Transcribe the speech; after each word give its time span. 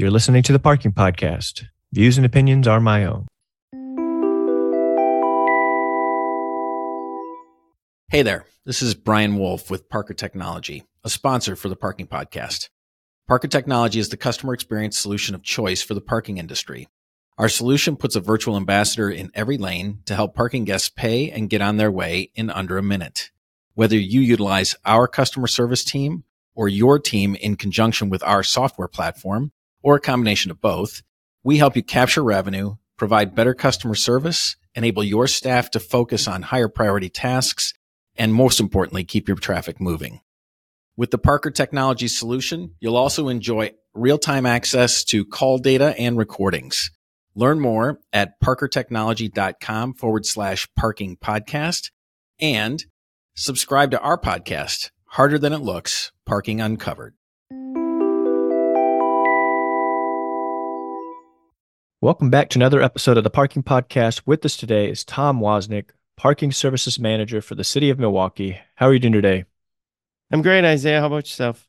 You're 0.00 0.10
listening 0.10 0.42
to 0.44 0.52
the 0.54 0.58
Parking 0.58 0.92
Podcast. 0.92 1.66
Views 1.92 2.16
and 2.16 2.24
opinions 2.24 2.66
are 2.66 2.80
my 2.80 3.04
own. 3.04 3.26
Hey 8.08 8.22
there, 8.22 8.46
this 8.64 8.80
is 8.80 8.94
Brian 8.94 9.36
Wolf 9.36 9.70
with 9.70 9.90
Parker 9.90 10.14
Technology, 10.14 10.84
a 11.04 11.10
sponsor 11.10 11.54
for 11.54 11.68
the 11.68 11.76
Parking 11.76 12.06
Podcast. 12.06 12.70
Parker 13.28 13.46
Technology 13.46 14.00
is 14.00 14.08
the 14.08 14.16
customer 14.16 14.54
experience 14.54 14.98
solution 14.98 15.34
of 15.34 15.42
choice 15.42 15.82
for 15.82 15.92
the 15.92 16.00
parking 16.00 16.38
industry. 16.38 16.88
Our 17.36 17.50
solution 17.50 17.94
puts 17.94 18.16
a 18.16 18.20
virtual 18.20 18.56
ambassador 18.56 19.10
in 19.10 19.30
every 19.34 19.58
lane 19.58 19.98
to 20.06 20.14
help 20.14 20.34
parking 20.34 20.64
guests 20.64 20.88
pay 20.88 21.30
and 21.30 21.50
get 21.50 21.60
on 21.60 21.76
their 21.76 21.92
way 21.92 22.30
in 22.34 22.48
under 22.48 22.78
a 22.78 22.82
minute. 22.82 23.30
Whether 23.74 23.98
you 23.98 24.22
utilize 24.22 24.74
our 24.86 25.06
customer 25.06 25.46
service 25.46 25.84
team 25.84 26.24
or 26.54 26.70
your 26.70 26.98
team 26.98 27.34
in 27.34 27.56
conjunction 27.56 28.08
with 28.08 28.22
our 28.22 28.42
software 28.42 28.88
platform, 28.88 29.52
or 29.82 29.96
a 29.96 30.00
combination 30.00 30.50
of 30.50 30.60
both, 30.60 31.02
we 31.42 31.58
help 31.58 31.76
you 31.76 31.82
capture 31.82 32.22
revenue, 32.22 32.76
provide 32.96 33.34
better 33.34 33.54
customer 33.54 33.94
service, 33.94 34.56
enable 34.74 35.02
your 35.02 35.26
staff 35.26 35.70
to 35.70 35.80
focus 35.80 36.28
on 36.28 36.42
higher 36.42 36.68
priority 36.68 37.08
tasks, 37.08 37.72
and 38.16 38.34
most 38.34 38.60
importantly, 38.60 39.04
keep 39.04 39.28
your 39.28 39.36
traffic 39.36 39.80
moving. 39.80 40.20
With 40.96 41.10
the 41.10 41.18
Parker 41.18 41.50
Technology 41.50 42.08
solution, 42.08 42.74
you'll 42.80 42.96
also 42.96 43.28
enjoy 43.28 43.72
real-time 43.94 44.44
access 44.44 45.02
to 45.04 45.24
call 45.24 45.58
data 45.58 45.94
and 45.98 46.18
recordings. 46.18 46.90
Learn 47.34 47.60
more 47.60 48.00
at 48.12 48.40
parkertechnology.com 48.40 49.94
forward 49.94 50.26
slash 50.26 50.68
parking 50.76 51.16
podcast 51.16 51.90
and 52.38 52.84
subscribe 53.34 53.92
to 53.92 54.00
our 54.00 54.18
podcast, 54.18 54.90
Harder 55.06 55.38
Than 55.38 55.52
It 55.52 55.58
Looks, 55.60 56.12
Parking 56.26 56.60
Uncovered. 56.60 57.14
Welcome 62.02 62.30
back 62.30 62.48
to 62.48 62.58
another 62.58 62.80
episode 62.80 63.18
of 63.18 63.24
the 63.24 63.28
Parking 63.30 63.62
Podcast. 63.62 64.22
With 64.24 64.42
us 64.46 64.56
today 64.56 64.88
is 64.88 65.04
Tom 65.04 65.38
Woznick, 65.38 65.90
Parking 66.16 66.50
Services 66.50 66.98
Manager 66.98 67.42
for 67.42 67.54
the 67.54 67.62
City 67.62 67.90
of 67.90 67.98
Milwaukee. 67.98 68.58
How 68.76 68.86
are 68.86 68.94
you 68.94 68.98
doing 68.98 69.12
today? 69.12 69.44
I'm 70.32 70.40
great, 70.40 70.64
Isaiah. 70.64 71.00
How 71.00 71.08
about 71.08 71.26
yourself? 71.26 71.68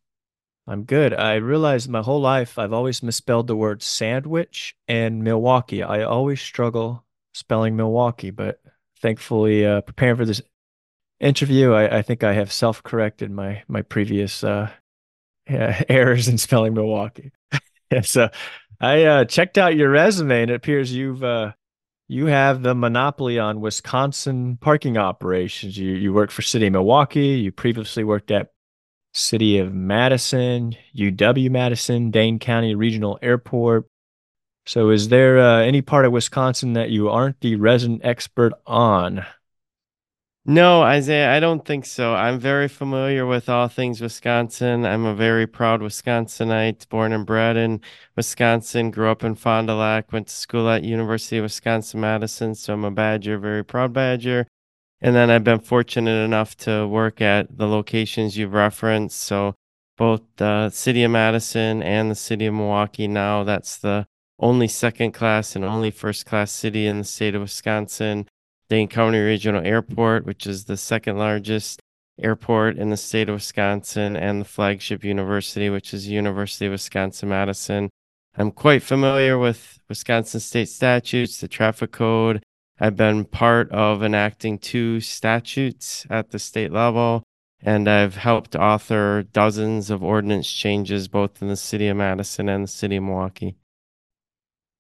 I'm 0.65 0.83
good. 0.83 1.13
I 1.13 1.33
realized 1.33 1.89
my 1.89 2.01
whole 2.01 2.21
life 2.21 2.57
I've 2.57 2.71
always 2.71 3.03
misspelled 3.03 3.47
the 3.47 3.57
word 3.57 3.83
sandwich 3.83 4.73
and 4.88 5.21
Milwaukee. 5.21 5.83
I 5.83 6.03
always 6.03 6.39
struggle 6.39 7.03
spelling 7.33 7.75
Milwaukee, 7.75 8.29
but 8.29 8.61
thankfully, 9.01 9.66
uh, 9.66 9.81
preparing 9.81 10.16
for 10.16 10.23
this 10.23 10.41
interview, 11.19 11.73
I, 11.73 11.97
I 11.97 12.01
think 12.03 12.23
I 12.23 12.31
have 12.35 12.53
self-corrected 12.53 13.31
my 13.31 13.63
my 13.67 13.81
previous 13.81 14.45
uh, 14.45 14.69
errors 15.47 16.29
in 16.29 16.38
spelling 16.38 16.73
Milwaukee. 16.73 17.33
so 18.03 18.29
I 18.81 19.03
uh, 19.03 19.25
checked 19.25 19.59
out 19.59 19.75
your 19.75 19.91
resume, 19.91 20.41
and 20.41 20.51
it 20.51 20.55
appears 20.55 20.91
you've 20.91 21.23
uh, 21.23 21.51
you 22.07 22.25
have 22.25 22.63
the 22.63 22.73
monopoly 22.73 23.38
on 23.38 23.61
Wisconsin 23.61 24.57
parking 24.57 24.97
operations. 24.97 25.77
You 25.77 25.93
you 25.93 26.11
work 26.11 26.31
for 26.31 26.41
City 26.41 26.65
of 26.65 26.73
Milwaukee. 26.73 27.39
You 27.39 27.51
previously 27.51 28.03
worked 28.03 28.31
at 28.31 28.51
City 29.13 29.59
of 29.59 29.71
Madison, 29.71 30.75
UW 30.97 31.51
Madison, 31.51 32.09
Dane 32.09 32.39
County 32.39 32.73
Regional 32.73 33.19
Airport. 33.22 33.85
So, 34.66 34.89
is 34.89 35.09
there 35.09 35.38
uh, 35.39 35.59
any 35.61 35.83
part 35.83 36.06
of 36.06 36.11
Wisconsin 36.11 36.73
that 36.73 36.89
you 36.89 37.07
aren't 37.07 37.39
the 37.41 37.57
resident 37.57 38.01
expert 38.03 38.53
on? 38.66 39.23
No, 40.44 40.81
Isaiah, 40.81 41.31
I 41.31 41.40
don't 41.40 41.63
think 41.63 41.85
so. 41.85 42.16
I'm 42.16 42.40
very 42.40 42.68
familiar 42.68 43.28
with 43.28 43.47
all 43.47 43.68
things 43.68 44.02
Wisconsin. 44.02 44.88
I'm 44.88 45.06
a 45.06 45.13
very 45.13 45.46
proud 45.46 45.81
Wisconsinite, 45.81 46.90
born 46.90 47.13
and 47.13 47.28
bred 47.28 47.57
in 47.57 47.79
Wisconsin, 48.16 48.90
grew 48.90 49.12
up 49.12 49.24
in 49.24 49.35
Fond 49.35 49.68
du 49.68 49.75
Lac, 49.75 50.12
went 50.12 50.28
to 50.30 50.34
school 50.34 50.68
at 50.68 50.84
University 50.84 51.38
of 51.38 51.44
Wisconsin-Madison, 51.44 52.56
so 52.56 52.74
I'm 52.74 52.84
a 52.84 52.90
Badger, 52.90 53.38
very 53.38 53.63
proud 53.63 53.94
Badger. 53.94 54.47
And 55.00 55.16
then 55.16 55.30
I've 55.30 55.44
been 55.44 55.59
fortunate 55.59 56.25
enough 56.25 56.57
to 56.57 56.88
work 56.88 57.22
at 57.22 57.56
the 57.56 57.68
locations 57.68 58.35
you've 58.35 58.53
referenced. 58.53 59.22
So 59.22 59.53
both 59.96 60.22
the 60.38 60.72
city 60.72 61.03
of 61.03 61.12
Madison 61.12 61.84
and 61.84 62.09
the 62.09 62.16
city 62.16 62.47
of 62.47 62.56
Milwaukee 62.56 63.07
now, 63.07 63.44
that's 63.44 63.78
the 63.78 64.07
only 64.40 64.68
second 64.68 65.12
class 65.12 65.56
and 65.56 65.63
only 65.63 65.91
first 65.91 66.25
class 66.25 66.51
city 66.51 66.88
in 66.88 66.97
the 66.97 67.03
state 67.03 67.35
of 67.35 67.44
Wisconsin. 67.44 68.28
Dane 68.71 68.87
County 68.87 69.19
Regional 69.19 69.65
Airport, 69.65 70.25
which 70.25 70.47
is 70.47 70.63
the 70.63 70.77
second 70.77 71.17
largest 71.17 71.81
airport 72.17 72.77
in 72.77 72.89
the 72.89 72.95
state 72.95 73.27
of 73.27 73.33
Wisconsin, 73.33 74.15
and 74.15 74.39
the 74.39 74.45
flagship 74.45 75.03
university, 75.03 75.69
which 75.69 75.93
is 75.93 76.07
University 76.07 76.67
of 76.67 76.71
Wisconsin 76.71 77.27
Madison. 77.27 77.89
I'm 78.37 78.49
quite 78.49 78.81
familiar 78.81 79.37
with 79.37 79.77
Wisconsin 79.89 80.39
state 80.39 80.69
statutes, 80.69 81.41
the 81.41 81.49
traffic 81.49 81.91
code. 81.91 82.43
I've 82.79 82.95
been 82.95 83.25
part 83.25 83.69
of 83.71 84.03
enacting 84.03 84.57
two 84.57 85.01
statutes 85.01 86.07
at 86.09 86.31
the 86.31 86.39
state 86.39 86.71
level, 86.71 87.23
and 87.59 87.89
I've 87.89 88.15
helped 88.15 88.55
author 88.55 89.23
dozens 89.33 89.89
of 89.89 90.01
ordinance 90.01 90.49
changes 90.49 91.09
both 91.09 91.41
in 91.41 91.49
the 91.49 91.57
city 91.57 91.89
of 91.89 91.97
Madison 91.97 92.47
and 92.47 92.63
the 92.63 92.69
city 92.69 92.95
of 92.95 93.03
Milwaukee. 93.03 93.57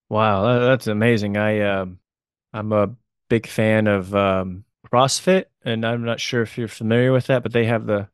Wow, 0.07 0.61
that's 0.61 0.87
amazing. 0.87 1.35
I 1.35 1.59
uh, 1.59 1.85
I'm 2.53 2.71
a 2.71 2.95
big 3.31 3.47
fan 3.47 3.87
of 3.87 4.13
um, 4.13 4.65
CrossFit, 4.91 5.45
and 5.63 5.85
I'm 5.85 6.03
not 6.03 6.19
sure 6.19 6.41
if 6.41 6.57
you're 6.57 6.67
familiar 6.67 7.13
with 7.13 7.27
that, 7.27 7.43
but 7.43 7.53
they 7.53 7.63
have 7.63 7.85
the 7.85 8.09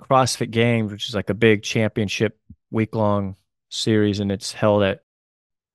CrossFit 0.00 0.50
Games, 0.50 0.90
which 0.90 1.10
is 1.10 1.14
like 1.14 1.28
a 1.28 1.34
big 1.34 1.62
championship 1.62 2.38
week 2.70 2.94
long 2.94 3.36
series, 3.68 4.18
and 4.18 4.32
it's 4.32 4.52
held 4.52 4.82
at 4.82 5.02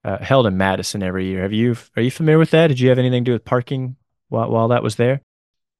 uh, 0.03 0.18
held 0.18 0.47
in 0.47 0.57
Madison 0.57 1.03
every 1.03 1.28
year. 1.28 1.44
Have 1.44 1.53
you 1.53 1.75
are 1.96 2.02
you 2.02 2.09
familiar 2.09 2.40
with 2.40 2.50
that? 2.50 2.69
Did 2.69 2.80
you 2.80 2.90
have 2.90 2.97
anything 2.97 3.24
to 3.24 3.30
do 3.30 3.34
with 3.34 3.46
parking 3.46 3.97
while 4.30 4.50
while 4.50 4.69
that 4.69 4.81
was 4.81 4.96
there? 4.96 5.22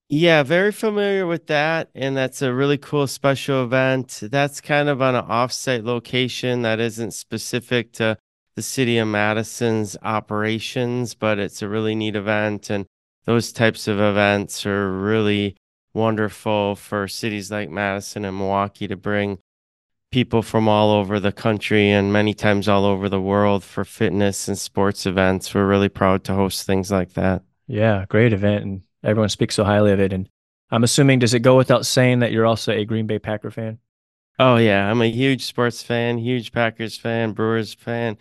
Yeah, 0.10 0.44
very 0.44 0.72
familiar 0.72 1.26
with 1.26 1.48
that, 1.48 1.90
and 1.96 2.16
that's 2.16 2.44
a 2.44 2.54
really 2.54 2.78
cool 2.78 3.08
special 3.08 3.64
event. 3.64 4.20
That's 4.22 4.62
kind 4.62 4.90
of 4.90 5.02
on 5.02 5.16
an 5.16 5.26
offsite 5.26 5.84
location 5.84 6.62
that 6.62 6.80
isn't 6.80 7.16
specific 7.16 7.94
to 7.94 8.20
the 8.56 8.62
city 8.62 9.00
of 9.00 9.08
Madison's 9.08 9.98
operations, 10.04 11.16
but 11.16 11.40
it's 11.40 11.64
a 11.64 11.68
really 11.68 11.96
neat 11.96 12.16
event 12.16 12.70
and 12.70 12.86
those 13.28 13.52
types 13.52 13.88
of 13.90 14.00
events 14.00 14.66
are 14.66 14.92
really 14.92 15.58
wonderful 15.94 16.76
for 16.76 17.10
cities 17.10 17.52
like 17.52 17.70
Madison 17.70 18.24
and 18.24 18.38
Milwaukee 18.38 18.88
to 18.88 18.96
bring 18.96 19.40
people 20.12 20.42
from 20.42 20.70
all 20.70 20.92
over 20.92 21.20
the 21.20 21.34
country 21.34 21.90
and 21.90 22.14
many 22.14 22.34
times 22.34 22.70
all 22.70 22.86
over 22.86 23.10
the 23.10 23.20
world 23.20 23.66
for 23.66 23.84
fitness 23.84 24.48
and 24.48 24.58
sports 24.58 25.06
events. 25.06 25.54
We're 25.54 25.68
really 25.68 25.90
proud 25.90 26.24
to 26.24 26.34
host 26.34 26.66
things 26.66 26.90
like 26.90 27.14
that. 27.16 27.44
Yeah, 27.68 28.06
great 28.08 28.32
event. 28.32 28.64
And 28.64 28.82
everyone 29.04 29.28
speaks 29.28 29.56
so 29.56 29.66
highly 29.66 29.92
of 29.92 30.00
it. 30.00 30.14
And 30.14 30.30
I'm 30.72 30.86
assuming, 30.86 31.20
does 31.20 31.34
it 31.34 31.42
go 31.42 31.58
without 31.58 31.86
saying 31.86 32.20
that 32.20 32.32
you're 32.32 32.46
also 32.46 32.72
a 32.72 32.86
Green 32.86 33.08
Bay 33.08 33.20
Packer 33.20 33.52
fan? 33.52 33.80
Oh, 34.40 34.56
yeah. 34.56 34.90
I'm 34.90 35.02
a 35.02 35.12
huge 35.12 35.44
sports 35.44 35.84
fan, 35.84 36.18
huge 36.18 36.54
Packers 36.54 36.96
fan, 36.98 37.34
Brewers 37.34 37.74
fan, 37.74 38.20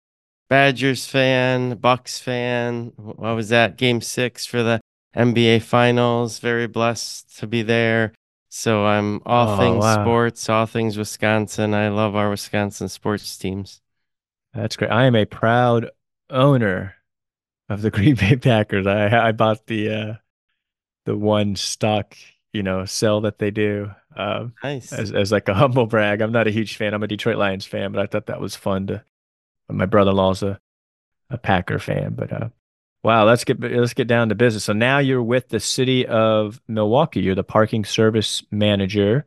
Badgers 0.48 1.06
fan, 1.06 1.76
Bucks 1.76 2.18
fan. 2.18 2.92
What 2.96 3.36
was 3.36 3.50
that? 3.50 3.76
Game 3.76 4.00
six 4.00 4.44
for 4.46 4.64
the 4.64 4.80
NBA 5.16 5.62
Finals. 5.62 6.38
Very 6.38 6.66
blessed 6.66 7.38
to 7.38 7.46
be 7.46 7.62
there. 7.62 8.12
So 8.48 8.86
I'm 8.86 9.20
all 9.26 9.54
oh, 9.54 9.56
things 9.58 9.82
wow. 9.82 10.02
sports, 10.02 10.48
all 10.48 10.66
things 10.66 10.96
Wisconsin. 10.96 11.74
I 11.74 11.88
love 11.88 12.14
our 12.14 12.30
Wisconsin 12.30 12.88
sports 12.88 13.36
teams. 13.36 13.80
That's 14.54 14.76
great. 14.76 14.90
I 14.90 15.04
am 15.04 15.14
a 15.14 15.26
proud 15.26 15.90
owner 16.30 16.94
of 17.68 17.82
the 17.82 17.90
Green 17.96 18.14
Bay 18.14 18.36
Packers. 18.36 18.86
I 18.86 19.28
I 19.28 19.32
bought 19.32 19.66
the 19.66 19.90
uh 19.90 20.14
the 21.04 21.16
one 21.16 21.56
stock, 21.56 22.16
you 22.52 22.62
know, 22.62 22.84
sell 22.84 23.20
that 23.22 23.38
they 23.38 23.50
do. 23.50 23.90
Um, 24.16 24.54
nice. 24.62 24.92
As 24.92 25.12
as 25.12 25.32
like 25.32 25.48
a 25.48 25.54
humble 25.54 25.86
brag. 25.86 26.20
I'm 26.20 26.32
not 26.32 26.46
a 26.46 26.52
huge 26.52 26.76
fan. 26.76 26.94
I'm 26.94 27.02
a 27.02 27.08
Detroit 27.08 27.36
Lions 27.36 27.66
fan, 27.66 27.92
but 27.92 28.00
I 28.02 28.06
thought 28.06 28.26
that 28.26 28.40
was 28.40 28.56
fun 28.56 28.86
to. 28.88 29.04
My 29.68 29.86
brother-in-law's 29.86 30.42
a 30.42 30.60
a 31.28 31.38
Packer 31.38 31.78
fan, 31.78 32.14
but 32.14 32.32
uh, 32.32 32.48
Wow, 33.06 33.24
let's 33.24 33.44
get 33.44 33.60
let's 33.60 33.94
get 33.94 34.08
down 34.08 34.30
to 34.30 34.34
business. 34.34 34.64
So 34.64 34.72
now 34.72 34.98
you're 34.98 35.22
with 35.22 35.50
the 35.50 35.60
city 35.60 36.04
of 36.08 36.60
Milwaukee. 36.66 37.20
You're 37.20 37.36
the 37.36 37.44
parking 37.44 37.84
service 37.84 38.42
manager. 38.50 39.26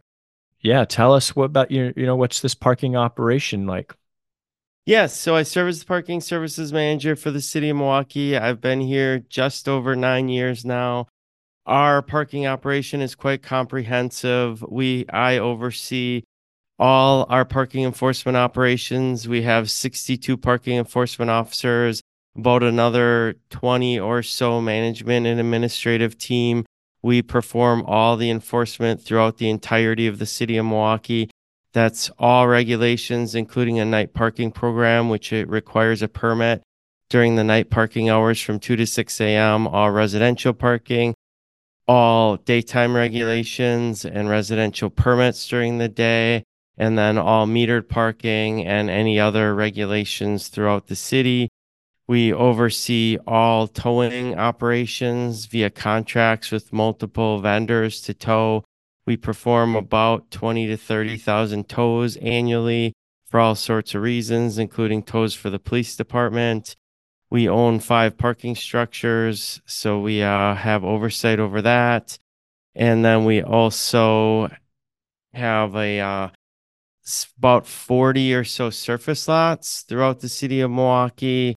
Yeah, 0.59 0.83
tell 0.83 1.13
us 1.13 1.33
what 1.33 1.45
about 1.45 1.71
your 1.71 1.93
you 1.95 2.05
know 2.05 2.17
what's 2.17 2.41
this 2.41 2.53
parking 2.53 2.97
operation 2.97 3.67
like? 3.67 3.95
Yes, 4.85 5.17
so 5.17 5.33
I 5.33 5.43
serve 5.43 5.69
as 5.69 5.79
the 5.79 5.85
parking 5.85 6.19
services 6.19 6.73
manager 6.73 7.15
for 7.15 7.31
the 7.31 7.39
city 7.39 7.69
of 7.69 7.77
Milwaukee. 7.77 8.35
I've 8.35 8.59
been 8.59 8.81
here 8.81 9.19
just 9.19 9.69
over 9.69 9.95
9 9.95 10.27
years 10.27 10.65
now. 10.65 11.07
Our 11.65 12.01
parking 12.01 12.45
operation 12.45 12.99
is 12.99 13.15
quite 13.15 13.43
comprehensive. 13.43 14.61
We 14.67 15.05
I 15.07 15.37
oversee 15.37 16.23
all 16.77 17.25
our 17.29 17.45
parking 17.45 17.85
enforcement 17.85 18.35
operations. 18.35 19.25
We 19.25 19.43
have 19.43 19.71
62 19.71 20.35
parking 20.35 20.77
enforcement 20.77 21.31
officers 21.31 22.01
about 22.39 22.63
another 22.63 23.35
20 23.49 23.99
or 23.99 24.23
so 24.23 24.61
management 24.61 25.27
and 25.27 25.39
administrative 25.39 26.17
team. 26.17 26.65
We 27.01 27.21
perform 27.21 27.83
all 27.85 28.17
the 28.17 28.29
enforcement 28.29 29.01
throughout 29.01 29.37
the 29.37 29.49
entirety 29.49 30.07
of 30.07 30.19
the 30.19 30.25
city 30.25 30.57
of 30.57 30.65
Milwaukee. 30.65 31.29
That's 31.73 32.09
all 32.17 32.47
regulations, 32.47 33.35
including 33.35 33.79
a 33.79 33.85
night 33.85 34.13
parking 34.13 34.51
program, 34.51 35.09
which 35.09 35.31
it 35.31 35.47
requires 35.47 36.01
a 36.01 36.07
permit 36.07 36.63
during 37.09 37.35
the 37.35 37.43
night 37.43 37.69
parking 37.69 38.09
hours 38.09 38.41
from 38.41 38.59
2 38.59 38.75
to 38.75 38.85
6 38.85 39.21
a.m., 39.21 39.67
all 39.67 39.91
residential 39.91 40.53
parking, 40.53 41.13
all 41.87 42.37
daytime 42.37 42.95
regulations 42.95 44.05
and 44.05 44.29
residential 44.29 44.89
permits 44.89 45.47
during 45.47 45.77
the 45.77 45.89
day, 45.89 46.43
and 46.77 46.97
then 46.97 47.17
all 47.17 47.45
metered 47.45 47.89
parking 47.89 48.65
and 48.65 48.89
any 48.89 49.19
other 49.19 49.53
regulations 49.53 50.47
throughout 50.47 50.87
the 50.87 50.95
city. 50.95 51.49
We 52.09 52.33
oversee 52.33 53.19
all 53.27 53.67
towing 53.67 54.33
operations 54.33 55.45
via 55.45 55.69
contracts 55.69 56.49
with 56.49 56.73
multiple 56.73 57.39
vendors 57.39 58.01
to 58.01 58.15
tow 58.15 58.63
we 59.05 59.15
perform 59.15 59.75
about 59.75 60.31
20 60.31 60.65
to 60.65 60.75
30,000 60.75 61.69
tows 61.69 62.17
annually 62.17 62.93
for 63.27 63.39
all 63.39 63.53
sorts 63.53 63.93
of 63.93 64.01
reasons, 64.01 64.57
including 64.57 65.03
tows 65.03 65.35
for 65.35 65.51
the 65.51 65.59
police 65.59 65.95
department. 65.95 66.75
We 67.29 67.47
own 67.47 67.79
five 67.79 68.17
parking 68.17 68.55
structures, 68.55 69.61
so 69.67 69.99
we 69.99 70.23
uh, 70.23 70.55
have 70.55 70.83
oversight 70.83 71.39
over 71.39 71.61
that. 71.61 72.17
And 72.73 73.05
then 73.05 73.23
we 73.23 73.43
also 73.43 74.49
have 75.35 75.75
a 75.75 75.99
uh, 75.99 76.29
about 77.37 77.67
40 77.67 78.33
or 78.33 78.43
so 78.43 78.71
surface 78.71 79.27
lots 79.27 79.81
throughout 79.81 80.21
the 80.21 80.29
city 80.29 80.59
of 80.61 80.71
Milwaukee. 80.71 81.55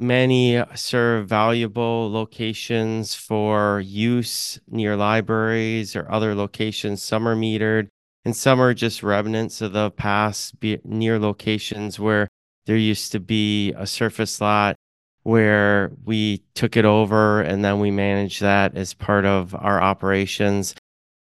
Many 0.00 0.62
serve 0.76 1.28
valuable 1.28 2.10
locations 2.10 3.14
for 3.14 3.80
use 3.80 4.60
near 4.68 4.96
libraries 4.96 5.96
or 5.96 6.10
other 6.10 6.36
locations. 6.36 7.02
Some 7.02 7.26
are 7.26 7.34
metered, 7.34 7.88
and 8.24 8.36
some 8.36 8.60
are 8.60 8.74
just 8.74 9.02
remnants 9.02 9.60
of 9.60 9.72
the 9.72 9.90
past 9.90 10.54
near 10.84 11.18
locations 11.18 11.98
where 11.98 12.28
there 12.66 12.76
used 12.76 13.10
to 13.12 13.20
be 13.20 13.72
a 13.72 13.86
surface 13.86 14.40
lot 14.40 14.76
where 15.24 15.90
we 16.04 16.44
took 16.54 16.76
it 16.76 16.84
over 16.84 17.40
and 17.40 17.64
then 17.64 17.80
we 17.80 17.90
manage 17.90 18.38
that 18.38 18.76
as 18.76 18.94
part 18.94 19.24
of 19.24 19.54
our 19.54 19.80
operations. 19.82 20.74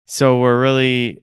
So 0.07 0.39
we're 0.39 0.61
really 0.61 1.21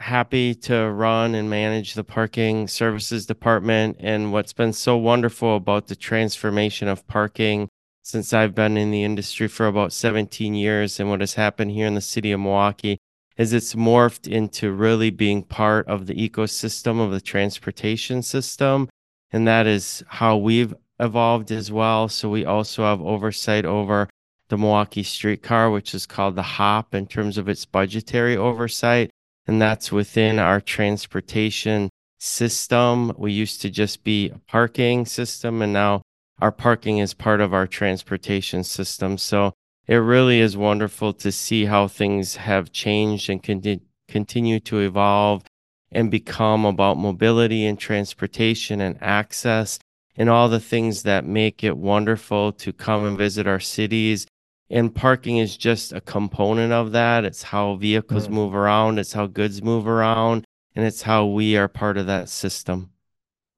happy 0.00 0.54
to 0.54 0.90
run 0.90 1.34
and 1.34 1.50
manage 1.50 1.94
the 1.94 2.04
parking 2.04 2.68
services 2.68 3.26
department. 3.26 3.96
And 3.98 4.32
what's 4.32 4.52
been 4.52 4.72
so 4.72 4.96
wonderful 4.96 5.56
about 5.56 5.88
the 5.88 5.96
transformation 5.96 6.88
of 6.88 7.06
parking 7.06 7.68
since 8.02 8.32
I've 8.32 8.54
been 8.54 8.76
in 8.76 8.90
the 8.90 9.04
industry 9.04 9.48
for 9.48 9.66
about 9.66 9.92
17 9.92 10.54
years 10.54 10.98
and 10.98 11.10
what 11.10 11.20
has 11.20 11.34
happened 11.34 11.72
here 11.72 11.86
in 11.86 11.94
the 11.94 12.00
city 12.00 12.32
of 12.32 12.40
Milwaukee 12.40 12.98
is 13.36 13.52
it's 13.52 13.74
morphed 13.74 14.26
into 14.26 14.72
really 14.72 15.10
being 15.10 15.42
part 15.42 15.86
of 15.86 16.06
the 16.06 16.28
ecosystem 16.28 17.00
of 17.00 17.10
the 17.10 17.20
transportation 17.20 18.22
system. 18.22 18.88
And 19.30 19.46
that 19.46 19.66
is 19.66 20.02
how 20.08 20.36
we've 20.36 20.74
evolved 20.98 21.52
as 21.52 21.70
well. 21.70 22.08
So 22.08 22.30
we 22.30 22.44
also 22.44 22.82
have 22.84 23.00
oversight 23.00 23.64
over 23.64 24.08
the 24.48 24.56
Milwaukee 24.56 25.02
streetcar, 25.02 25.70
which 25.70 25.94
is 25.94 26.06
called 26.06 26.34
the 26.34 26.42
HOP 26.42 26.94
in 26.94 27.06
terms 27.06 27.36
of 27.36 27.48
its 27.48 27.64
budgetary 27.64 28.36
oversight 28.36 29.10
and 29.48 29.60
that's 29.60 29.90
within 29.90 30.38
our 30.38 30.60
transportation 30.60 31.88
system. 32.18 33.12
We 33.16 33.32
used 33.32 33.62
to 33.62 33.70
just 33.70 34.04
be 34.04 34.28
a 34.28 34.38
parking 34.46 35.06
system, 35.06 35.62
and 35.62 35.72
now 35.72 36.02
our 36.38 36.52
parking 36.52 36.98
is 36.98 37.14
part 37.14 37.40
of 37.40 37.54
our 37.54 37.66
transportation 37.66 38.62
system. 38.62 39.16
So 39.18 39.54
it 39.86 39.96
really 39.96 40.38
is 40.38 40.56
wonderful 40.56 41.14
to 41.14 41.32
see 41.32 41.64
how 41.64 41.88
things 41.88 42.36
have 42.36 42.70
changed 42.70 43.30
and 43.30 43.42
con- 43.42 43.80
continue 44.06 44.60
to 44.60 44.80
evolve 44.80 45.42
and 45.90 46.10
become 46.10 46.66
about 46.66 46.98
mobility 46.98 47.64
and 47.64 47.78
transportation 47.78 48.82
and 48.82 49.02
access 49.02 49.78
and 50.14 50.28
all 50.28 50.48
the 50.50 50.60
things 50.60 51.04
that 51.04 51.24
make 51.24 51.64
it 51.64 51.76
wonderful 51.78 52.52
to 52.52 52.72
come 52.72 53.06
and 53.06 53.16
visit 53.16 53.46
our 53.46 53.60
cities 53.60 54.26
and 54.70 54.94
parking 54.94 55.38
is 55.38 55.56
just 55.56 55.92
a 55.92 56.00
component 56.00 56.72
of 56.72 56.92
that. 56.92 57.24
It's 57.24 57.42
how 57.42 57.76
vehicles 57.76 58.28
mm. 58.28 58.32
move 58.32 58.54
around. 58.54 58.98
It's 58.98 59.12
how 59.12 59.26
goods 59.26 59.62
move 59.62 59.86
around. 59.86 60.44
And 60.76 60.84
it's 60.84 61.02
how 61.02 61.26
we 61.26 61.56
are 61.56 61.68
part 61.68 61.96
of 61.96 62.06
that 62.06 62.28
system. 62.28 62.90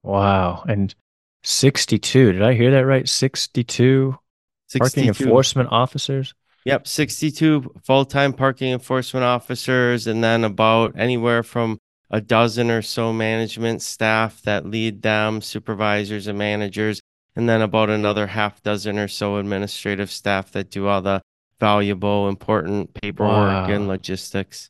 Wow. 0.03 0.63
And 0.67 0.95
62 1.43 2.33
did 2.33 2.41
i 2.41 2.53
hear 2.53 2.71
that 2.71 2.85
right? 2.85 3.07
62, 3.07 4.17
62. 4.67 4.79
parking 4.79 5.07
enforcement 5.07 5.69
officers? 5.71 6.33
Yep 6.65 6.87
62 6.87 7.73
full-time 7.83 8.33
parking 8.33 8.71
enforcement 8.71 9.23
officers 9.23 10.05
and 10.05 10.23
then 10.23 10.43
about 10.43 10.93
anywhere 10.95 11.41
from 11.41 11.79
a 12.11 12.21
dozen 12.21 12.69
or 12.69 12.83
so 12.83 13.11
management 13.11 13.81
staff 13.81 14.41
that 14.43 14.67
lead 14.67 15.01
them 15.01 15.41
supervisors 15.41 16.27
and 16.27 16.37
managers 16.37 17.01
and 17.35 17.47
then 17.47 17.61
about 17.61 17.89
another 17.89 18.27
half 18.27 18.61
dozen 18.61 18.99
or 18.99 19.07
so 19.07 19.37
administrative 19.37 20.11
staff 20.11 20.51
that 20.51 20.69
do 20.69 20.87
all 20.87 21.01
the 21.01 21.21
valuable, 21.59 22.27
important 22.27 22.93
paperwork 22.93 23.67
wow. 23.67 23.69
and 23.69 23.87
logistics. 23.87 24.69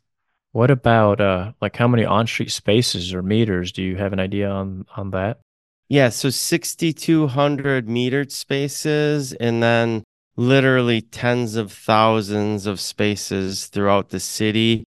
What 0.52 0.69
about 0.69 1.22
uh 1.22 1.54
like 1.62 1.78
how 1.78 1.88
many 1.88 2.04
on-street 2.04 2.52
spaces 2.52 3.13
or 3.13 3.24
meters 3.24 3.72
do 3.72 3.81
you 3.81 3.96
have 3.96 4.13
an 4.13 4.19
idea 4.19 4.50
on 4.50 4.86
on 4.96 5.12
that? 5.12 5.40
Yeah, 5.88 6.10
so 6.10 6.30
6200 6.30 7.88
metered 7.88 8.31
spaces 8.31 9.34
and 9.34 9.62
then 9.62 10.04
literally 10.36 11.02
tens 11.02 11.56
of 11.56 11.72
thousands 11.72 12.66
of 12.66 12.80
spaces 12.80 13.68
throughout 13.68 14.10
the 14.10 14.19
city. 14.19 14.84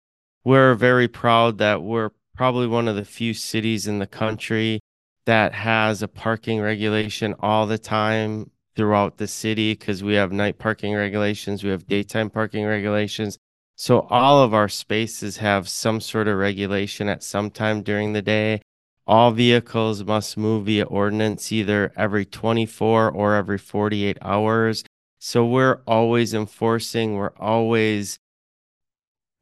We're 0.45 0.75
very 0.75 1.09
proud 1.09 1.59
that 1.59 1.83
we're 1.83 2.11
probably 2.37 2.67
one 2.67 2.89
of 2.89 2.97
the 2.97 3.05
few 3.05 3.35
cities 3.35 3.87
in 3.87 3.99
the 3.99 4.07
country 4.07 4.81
that 5.27 5.53
has 5.55 6.03
a 6.03 6.09
parking 6.09 6.61
regulation 6.61 7.35
all 7.41 7.67
the 7.67 7.79
time 7.79 8.51
throughout 8.75 9.19
the 9.19 9.27
city 9.27 9.73
because 9.73 10.03
we 10.03 10.15
have 10.15 10.33
night 10.33 10.59
parking 10.59 10.95
regulations, 10.95 11.63
we 11.63 11.71
have 11.71 11.87
daytime 11.87 12.31
parking 12.31 12.65
regulations. 12.65 13.39
So 13.77 14.01
all 14.11 14.43
of 14.43 14.55
our 14.55 14.69
spaces 14.69 15.39
have 15.39 15.69
some 15.69 16.01
sort 16.01 16.29
of 16.29 16.39
regulation 16.39 17.09
at 17.09 17.23
some 17.23 17.51
time 17.51 17.83
during 17.83 18.13
the 18.13 18.23
day. 18.23 18.63
All 19.07 19.33
vehicles 19.33 20.05
must 20.05 20.37
move 20.37 20.67
via 20.67 20.85
ordinance 20.85 21.51
either 21.51 21.93
every 21.97 22.25
24 22.25 23.11
or 23.11 23.35
every 23.35 23.59
48 23.59 24.19
hours. 24.23 24.85
So 25.19 25.45
we're 25.45 25.81
always 25.87 26.35
enforcing, 26.35 27.15
we're 27.15 27.37
always 27.37 28.19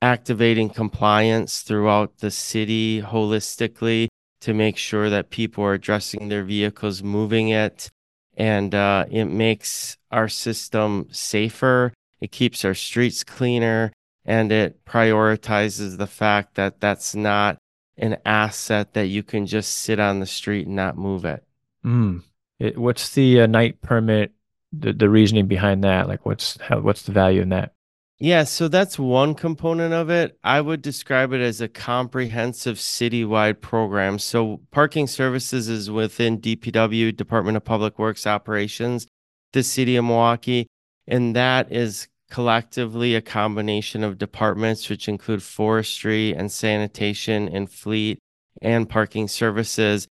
activating 0.03 0.71
compliance 0.71 1.61
throughout 1.61 2.19
the 2.19 2.31
city 2.31 3.03
holistically 3.03 4.09
to 4.41 4.55
make 4.55 4.77
sure 4.77 5.11
that 5.11 5.31
people 5.31 5.65
are 5.65 5.75
addressing 5.75 6.29
their 6.29 6.45
vehicles, 6.45 7.03
moving 7.03 7.51
it, 7.51 7.91
and 8.37 8.75
uh, 8.75 9.05
it 9.11 9.27
makes 9.27 9.99
our 10.11 10.29
system 10.29 11.09
safer. 11.11 11.93
It 12.21 12.33
keeps 12.33 12.65
our 12.65 12.75
streets 12.75 13.23
cleaner, 13.23 13.93
and 14.25 14.51
it 14.51 14.85
prioritizes 14.85 15.99
the 15.99 16.07
fact 16.07 16.55
that 16.55 16.81
that's 16.81 17.15
not 17.15 17.59
an 17.97 18.17
asset 18.25 18.95
that 18.95 19.09
you 19.09 19.23
can 19.23 19.47
just 19.47 19.73
sit 19.73 20.01
on 20.01 20.21
the 20.21 20.27
street 20.27 20.67
and 20.67 20.77
not 20.77 20.97
move 20.97 21.25
it. 21.25 21.45
Mm. 21.85 22.23
it 22.59 22.79
what's 22.79 23.11
the 23.15 23.43
uh, 23.43 23.47
night 23.47 23.81
permit? 23.83 24.33
The, 24.73 24.93
the 24.93 25.11
reasoning 25.11 25.47
behind 25.47 25.83
that, 25.83 26.07
like 26.07 26.25
what's 26.25 26.57
how, 26.61 26.81
what's 26.81 27.03
the 27.03 27.13
value 27.13 27.43
in 27.43 27.49
that? 27.49 27.73
Yeah, 28.23 28.45
so 28.45 28.69
that's 28.69 28.99
one 28.99 29.35
component 29.35 29.95
of 29.95 30.11
it. 30.11 30.39
I 30.45 30.61
would 30.61 30.83
describe 30.83 31.33
it 31.33 31.41
as 31.41 31.63
a 31.63 31.69
comprehensive 31.69 32.77
citywide 32.77 33.63
program. 33.63 34.19
So, 34.19 34.61
parking 34.71 35.07
services 35.07 35.71
is 35.71 35.91
within 35.91 36.39
DPW, 36.39 37.17
Department 37.17 37.57
of 37.57 37.65
Public 37.65 37.99
Works 37.99 38.27
Operations, 38.27 39.07
the 39.55 39.63
city 39.63 39.97
of 39.97 40.05
Milwaukee. 40.05 40.67
And 41.07 41.35
that 41.35 41.73
is 41.73 42.09
collectively 42.31 43.15
a 43.15 43.23
combination 43.23 44.05
of 44.05 44.19
departments, 44.19 44.91
which 44.91 45.09
include 45.09 45.43
forestry 45.43 46.35
and 46.35 46.53
sanitation 46.53 47.49
and 47.49 47.71
fleet 47.71 48.19
and 48.61 48.87
parking 48.87 49.29
services. 49.29 50.07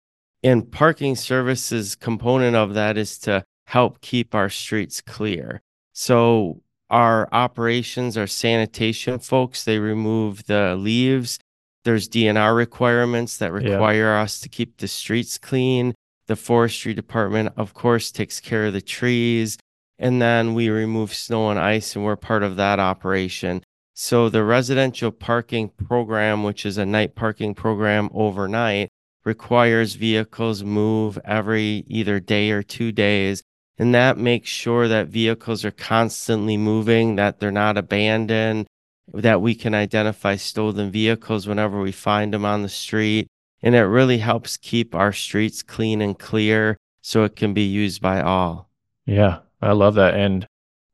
And 0.43 0.71
parking 0.71 1.17
services 1.17 1.95
component 1.95 2.55
of 2.55 2.75
that 2.75 2.99
is 2.99 3.19
to 3.21 3.45
help 3.67 4.03
keep 4.03 4.35
our 4.35 4.51
streets 4.51 5.01
clear. 5.01 5.63
So, 5.95 6.61
our 6.91 7.29
operations, 7.33 8.17
our 8.17 8.27
sanitation 8.27 9.19
folks, 9.19 9.65
they 9.65 9.79
remove 9.79 10.47
the 10.47 10.77
leaves. 10.77 11.39
There's 11.85 12.09
DNR 12.09 12.57
requirements 12.57 13.37
that 13.39 13.53
require 13.53 14.15
yeah. 14.15 14.23
us 14.23 14.41
to 14.41 14.49
keep 14.49 14.79
the 14.79 14.89
streets 14.89 15.39
clean. 15.39 15.95
The 16.27 16.37
forestry 16.37 16.95
department, 16.95 17.53
of 17.57 17.75
course, 17.75 18.11
takes 18.11 18.41
care 18.41 18.67
of 18.67 18.73
the 18.73 18.81
trees. 18.81 19.59
And 19.99 20.21
then 20.21 20.55
we 20.55 20.69
remove 20.71 21.15
snow 21.15 21.51
and 21.51 21.59
ice, 21.59 21.95
and 21.95 22.05
we're 22.05 22.17
part 22.17 22.43
of 22.43 22.57
that 22.57 22.81
operation. 22.81 23.63
So 23.95 24.29
the 24.29 24.43
residential 24.43 25.13
parking 25.13 25.69
program, 25.69 26.43
which 26.43 26.67
is 26.67 26.79
a 26.79 26.87
night 26.87 27.15
parking 27.15 27.55
program 27.55 28.11
overnight, 28.13 28.89
requires 29.25 29.95
vehicles 29.95 30.65
move 30.65 31.19
every 31.25 31.85
either 31.87 32.19
day 32.19 32.51
or 32.51 32.63
two 32.63 32.93
days 32.93 33.43
and 33.79 33.95
that 33.95 34.19
makes 34.19 34.49
sure 34.49 34.89
that 34.89 35.09
vehicles 35.09 35.65
are 35.65 35.71
constantly 35.71 36.57
moving, 36.57 37.17
that 37.17 37.41
they're 37.41 37.51
not 37.51 37.77
abandoned, 37.77 38.67
that 39.13 39.41
we 39.41 39.55
can 39.55 39.75
identify 39.75 40.37
stolen 40.37 40.91
vehicles 40.91 41.47
whenever 41.47 41.81
we 41.81 41.93
find 41.93 42.33
them 42.33 42.45
on 42.45 42.63
the 42.63 42.69
street. 42.69 43.29
and 43.63 43.75
it 43.75 43.81
really 43.81 44.19
helps 44.19 44.59
keep 44.59 44.95
our 44.95 45.11
streets 45.13 45.63
clean 45.63 46.03
and 46.03 46.19
clear 46.19 46.77
so 47.01 47.25
it 47.25 47.35
can 47.35 47.55
be 47.55 47.63
used 47.63 48.03
by 48.03 48.21
all. 48.21 48.69
Yeah, 49.07 49.39
I 49.63 49.73
love 49.73 49.95
that. 49.95 50.15
And 50.15 50.47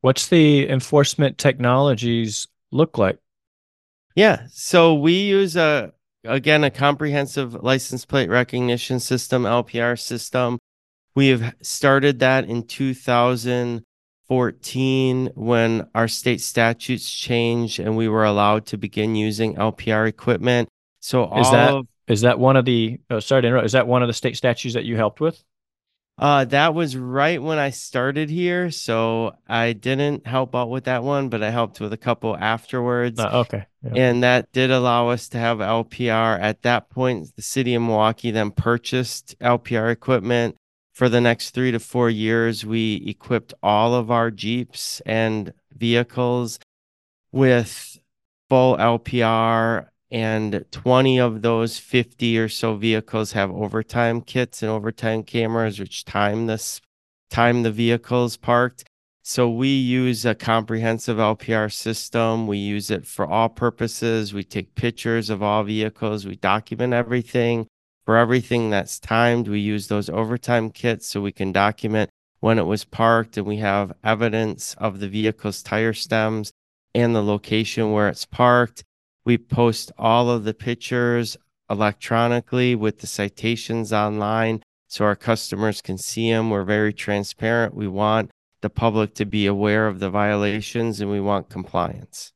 what's 0.02 0.28
the 0.28 0.68
enforcement 0.68 1.36
technologies 1.36 2.46
look 2.70 2.96
like? 2.96 3.18
Yeah, 4.14 4.46
so 4.50 4.94
we 4.94 5.14
use 5.14 5.56
a 5.56 5.92
again 6.24 6.62
a 6.62 6.70
comprehensive 6.70 7.54
license 7.54 8.04
plate 8.04 8.28
recognition 8.28 9.00
system, 9.00 9.42
LPR 9.44 9.98
system. 9.98 10.58
We 11.14 11.28
have 11.28 11.54
started 11.62 12.18
that 12.20 12.46
in 12.46 12.62
2014 12.64 15.30
when 15.34 15.86
our 15.94 16.08
state 16.08 16.40
statutes 16.40 17.10
changed 17.10 17.78
and 17.80 17.96
we 17.96 18.08
were 18.08 18.24
allowed 18.24 18.64
to 18.66 18.78
begin 18.78 19.14
using 19.14 19.56
LPR 19.56 20.08
equipment. 20.08 20.68
So 21.00 21.24
Is 21.24 21.46
all 21.46 21.52
that 21.52 21.70
of 21.70 21.86
is 22.06 22.22
that 22.22 22.40
one 22.40 22.56
of 22.56 22.64
the 22.64 22.98
oh, 23.08 23.20
sorry 23.20 23.42
to 23.42 23.48
interrupt, 23.48 23.66
is 23.66 23.72
that 23.72 23.86
one 23.86 24.02
of 24.02 24.08
the 24.08 24.12
state 24.12 24.36
statutes 24.36 24.74
that 24.74 24.84
you 24.84 24.96
helped 24.96 25.20
with? 25.20 25.42
Uh, 26.18 26.44
that 26.44 26.74
was 26.74 26.96
right 26.96 27.42
when 27.42 27.58
I 27.58 27.70
started 27.70 28.28
here, 28.28 28.70
so 28.70 29.32
I 29.48 29.72
didn't 29.72 30.26
help 30.26 30.54
out 30.54 30.68
with 30.68 30.84
that 30.84 31.02
one, 31.02 31.30
but 31.30 31.42
I 31.42 31.48
helped 31.48 31.80
with 31.80 31.94
a 31.94 31.96
couple 31.96 32.36
afterwards. 32.36 33.18
Uh, 33.18 33.44
okay. 33.46 33.64
Yeah. 33.82 33.92
And 33.94 34.22
that 34.22 34.52
did 34.52 34.70
allow 34.70 35.08
us 35.08 35.30
to 35.30 35.38
have 35.38 35.56
LPR. 35.58 36.38
At 36.38 36.60
that 36.62 36.90
point, 36.90 37.34
the 37.36 37.42
city 37.42 37.74
of 37.74 37.80
Milwaukee 37.80 38.32
then 38.32 38.50
purchased 38.50 39.38
LPR 39.38 39.90
equipment. 39.90 40.58
For 41.00 41.08
the 41.08 41.22
next 41.22 41.52
three 41.52 41.72
to 41.72 41.80
four 41.80 42.10
years, 42.10 42.66
we 42.66 42.96
equipped 43.06 43.54
all 43.62 43.94
of 43.94 44.10
our 44.10 44.30
Jeeps 44.30 45.00
and 45.06 45.54
vehicles 45.72 46.58
with 47.32 47.98
full 48.50 48.76
LPR 48.76 49.86
and 50.10 50.66
20 50.70 51.18
of 51.18 51.40
those 51.40 51.78
50 51.78 52.38
or 52.38 52.50
so 52.50 52.74
vehicles 52.76 53.32
have 53.32 53.50
overtime 53.50 54.20
kits 54.20 54.62
and 54.62 54.70
overtime 54.70 55.22
cameras 55.22 55.80
which 55.80 56.04
time 56.04 56.48
this 56.48 56.82
time 57.30 57.62
the 57.62 57.72
vehicles 57.72 58.36
parked. 58.36 58.84
So 59.22 59.48
we 59.48 59.68
use 59.68 60.26
a 60.26 60.34
comprehensive 60.34 61.16
lpr 61.16 61.72
system. 61.72 62.46
We 62.46 62.58
use 62.58 62.90
it 62.90 63.06
for 63.06 63.26
all 63.26 63.48
purposes. 63.48 64.34
We 64.34 64.44
take 64.44 64.74
pictures 64.74 65.30
of 65.30 65.42
all 65.42 65.62
vehicles. 65.62 66.26
We 66.26 66.36
document 66.36 66.92
everything 66.92 67.68
for 68.10 68.16
everything 68.16 68.70
that's 68.70 68.98
timed 68.98 69.46
we 69.46 69.60
use 69.60 69.86
those 69.86 70.10
overtime 70.10 70.68
kits 70.68 71.06
so 71.06 71.20
we 71.20 71.30
can 71.30 71.52
document 71.52 72.10
when 72.40 72.58
it 72.58 72.66
was 72.66 72.82
parked 72.82 73.36
and 73.36 73.46
we 73.46 73.58
have 73.58 73.92
evidence 74.02 74.74
of 74.78 74.98
the 74.98 75.06
vehicle's 75.06 75.62
tire 75.62 75.92
stems 75.92 76.50
and 76.92 77.14
the 77.14 77.22
location 77.22 77.92
where 77.92 78.08
it's 78.08 78.24
parked 78.24 78.82
we 79.24 79.38
post 79.38 79.92
all 79.96 80.28
of 80.28 80.42
the 80.42 80.52
pictures 80.52 81.36
electronically 81.70 82.74
with 82.74 82.98
the 82.98 83.06
citations 83.06 83.92
online 83.92 84.60
so 84.88 85.04
our 85.04 85.14
customers 85.14 85.80
can 85.80 85.96
see 85.96 86.32
them. 86.32 86.50
We're 86.50 86.64
very 86.64 86.92
transparent. 86.92 87.74
We 87.74 87.86
want 87.86 88.32
the 88.60 88.70
public 88.70 89.14
to 89.14 89.24
be 89.24 89.46
aware 89.46 89.86
of 89.86 90.00
the 90.00 90.10
violations 90.10 91.00
and 91.00 91.12
we 91.12 91.20
want 91.20 91.48
compliance. 91.48 92.32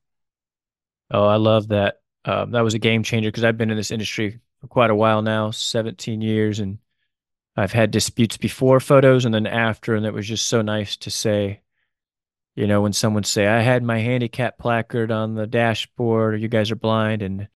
Oh, 1.11 1.26
I 1.26 1.35
love 1.35 1.66
that. 1.69 1.97
Um, 2.25 2.52
that 2.52 2.62
was 2.62 2.75
a 2.75 2.78
game 2.78 3.02
changer 3.02 3.33
because 3.33 3.43
I've 3.43 3.59
been 3.59 3.73
in 3.73 3.76
this 3.76 3.90
industry 3.90 4.38
for 4.64 4.68
quite 4.68 4.90
a 4.90 4.94
while 4.94 5.21
now, 5.21 5.50
17 5.50 6.23
years, 6.23 6.59
and 6.59 6.78
I've 7.54 7.73
had 7.73 7.90
disputes 7.90 8.38
before 8.38 8.80
photos 8.80 9.26
and 9.26 9.35
then 9.35 9.47
after, 9.47 9.94
and 9.94 10.06
it 10.06 10.14
was 10.14 10.26
just 10.26 10.47
so 10.47 10.62
nice 10.62 10.97
to 10.99 11.11
say, 11.11 11.61
you 12.56 12.66
know, 12.66 12.80
when 12.80 12.94
someone 12.94 13.25
say, 13.25 13.47
I 13.47 13.61
had 13.61 13.83
my 13.83 13.99
handicap 13.99 14.59
placard 14.59 15.11
on 15.11 15.35
the 15.35 15.47
dashboard 15.47 16.35
or 16.35 16.37
you 16.38 16.49
guys 16.49 16.71
are 16.71 16.76
blind 16.76 17.21
and 17.23 17.49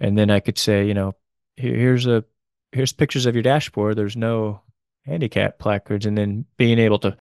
and 0.00 0.16
then 0.16 0.30
I 0.30 0.40
could 0.40 0.58
say, 0.58 0.86
you 0.86 0.94
know, 0.94 1.14
Here, 1.56 1.76
here's 1.76 2.06
a 2.06 2.24
here's 2.72 2.92
pictures 2.92 3.26
of 3.26 3.34
your 3.34 3.42
dashboard. 3.42 3.96
There's 3.96 4.16
no 4.16 4.62
handicap 5.04 5.58
placards 5.58 6.06
and 6.06 6.18
then 6.18 6.44
being 6.56 6.78
able 6.78 6.98
to 7.00 7.16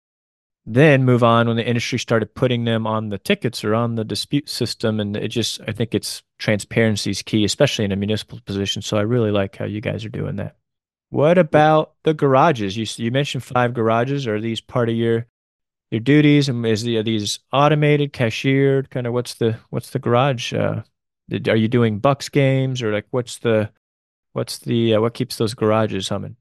then 0.65 1.05
move 1.05 1.25
on 1.25 1.49
when 1.49 1.57
the 1.57 1.67
industry 1.67 1.99
started 1.99 2.35
putting 2.35 2.65
them 2.65 2.87
on 2.87 3.09
the 3.09 3.19
tickets 3.19 3.65
or 3.65 3.75
on 3.75 3.97
the 3.97 4.05
dispute 4.05 4.49
system 4.49 5.01
and 5.01 5.17
it 5.17 5.29
just 5.29 5.61
I 5.67 5.73
think 5.73 5.95
it's 5.95 6.23
transparency 6.39 7.11
is 7.11 7.23
key, 7.23 7.45
especially 7.45 7.85
in 7.85 7.93
a 7.93 7.97
municipal 7.97 8.41
position. 8.45 8.83
So 8.83 8.97
I 8.97 9.03
really 9.03 9.31
like 9.31 9.57
how 9.57 9.65
you 9.65 9.81
guys 9.81 10.05
are 10.05 10.11
doing 10.11 10.37
that. 10.37 10.57
What 11.11 11.37
about 11.37 11.95
the 12.05 12.15
garages? 12.15 12.77
You 12.77 12.87
you 13.05 13.11
mentioned 13.11 13.45
five 13.45 13.75
garages. 13.75 14.27
Are 14.27 14.41
these 14.41 14.61
part 14.61 14.89
of 14.89 14.95
your 14.95 15.27
your 15.91 16.01
duties 16.01 16.49
and 16.49 16.65
is 16.65 16.85
the, 16.85 16.97
are 16.97 17.03
these 17.03 17.41
automated, 17.53 18.13
cashiered? 18.13 18.89
Kind 18.89 19.07
of 19.07 19.13
what's 19.13 19.35
the 19.35 19.59
what's 19.71 19.91
the 19.91 19.99
garage? 19.99 20.55
Uh, 20.55 20.83
are 21.49 21.57
you 21.57 21.69
doing 21.69 21.99
Bucks 21.99 22.29
games 22.29 22.83
or 22.83 22.93
like 22.93 23.07
what's 23.11 23.39
the 23.39 23.71
what's 24.33 24.59
the 24.59 24.95
uh, 24.95 25.01
what 25.01 25.15
keeps 25.15 25.37
those 25.37 25.55
garages 25.55 26.09
humming? 26.09 26.37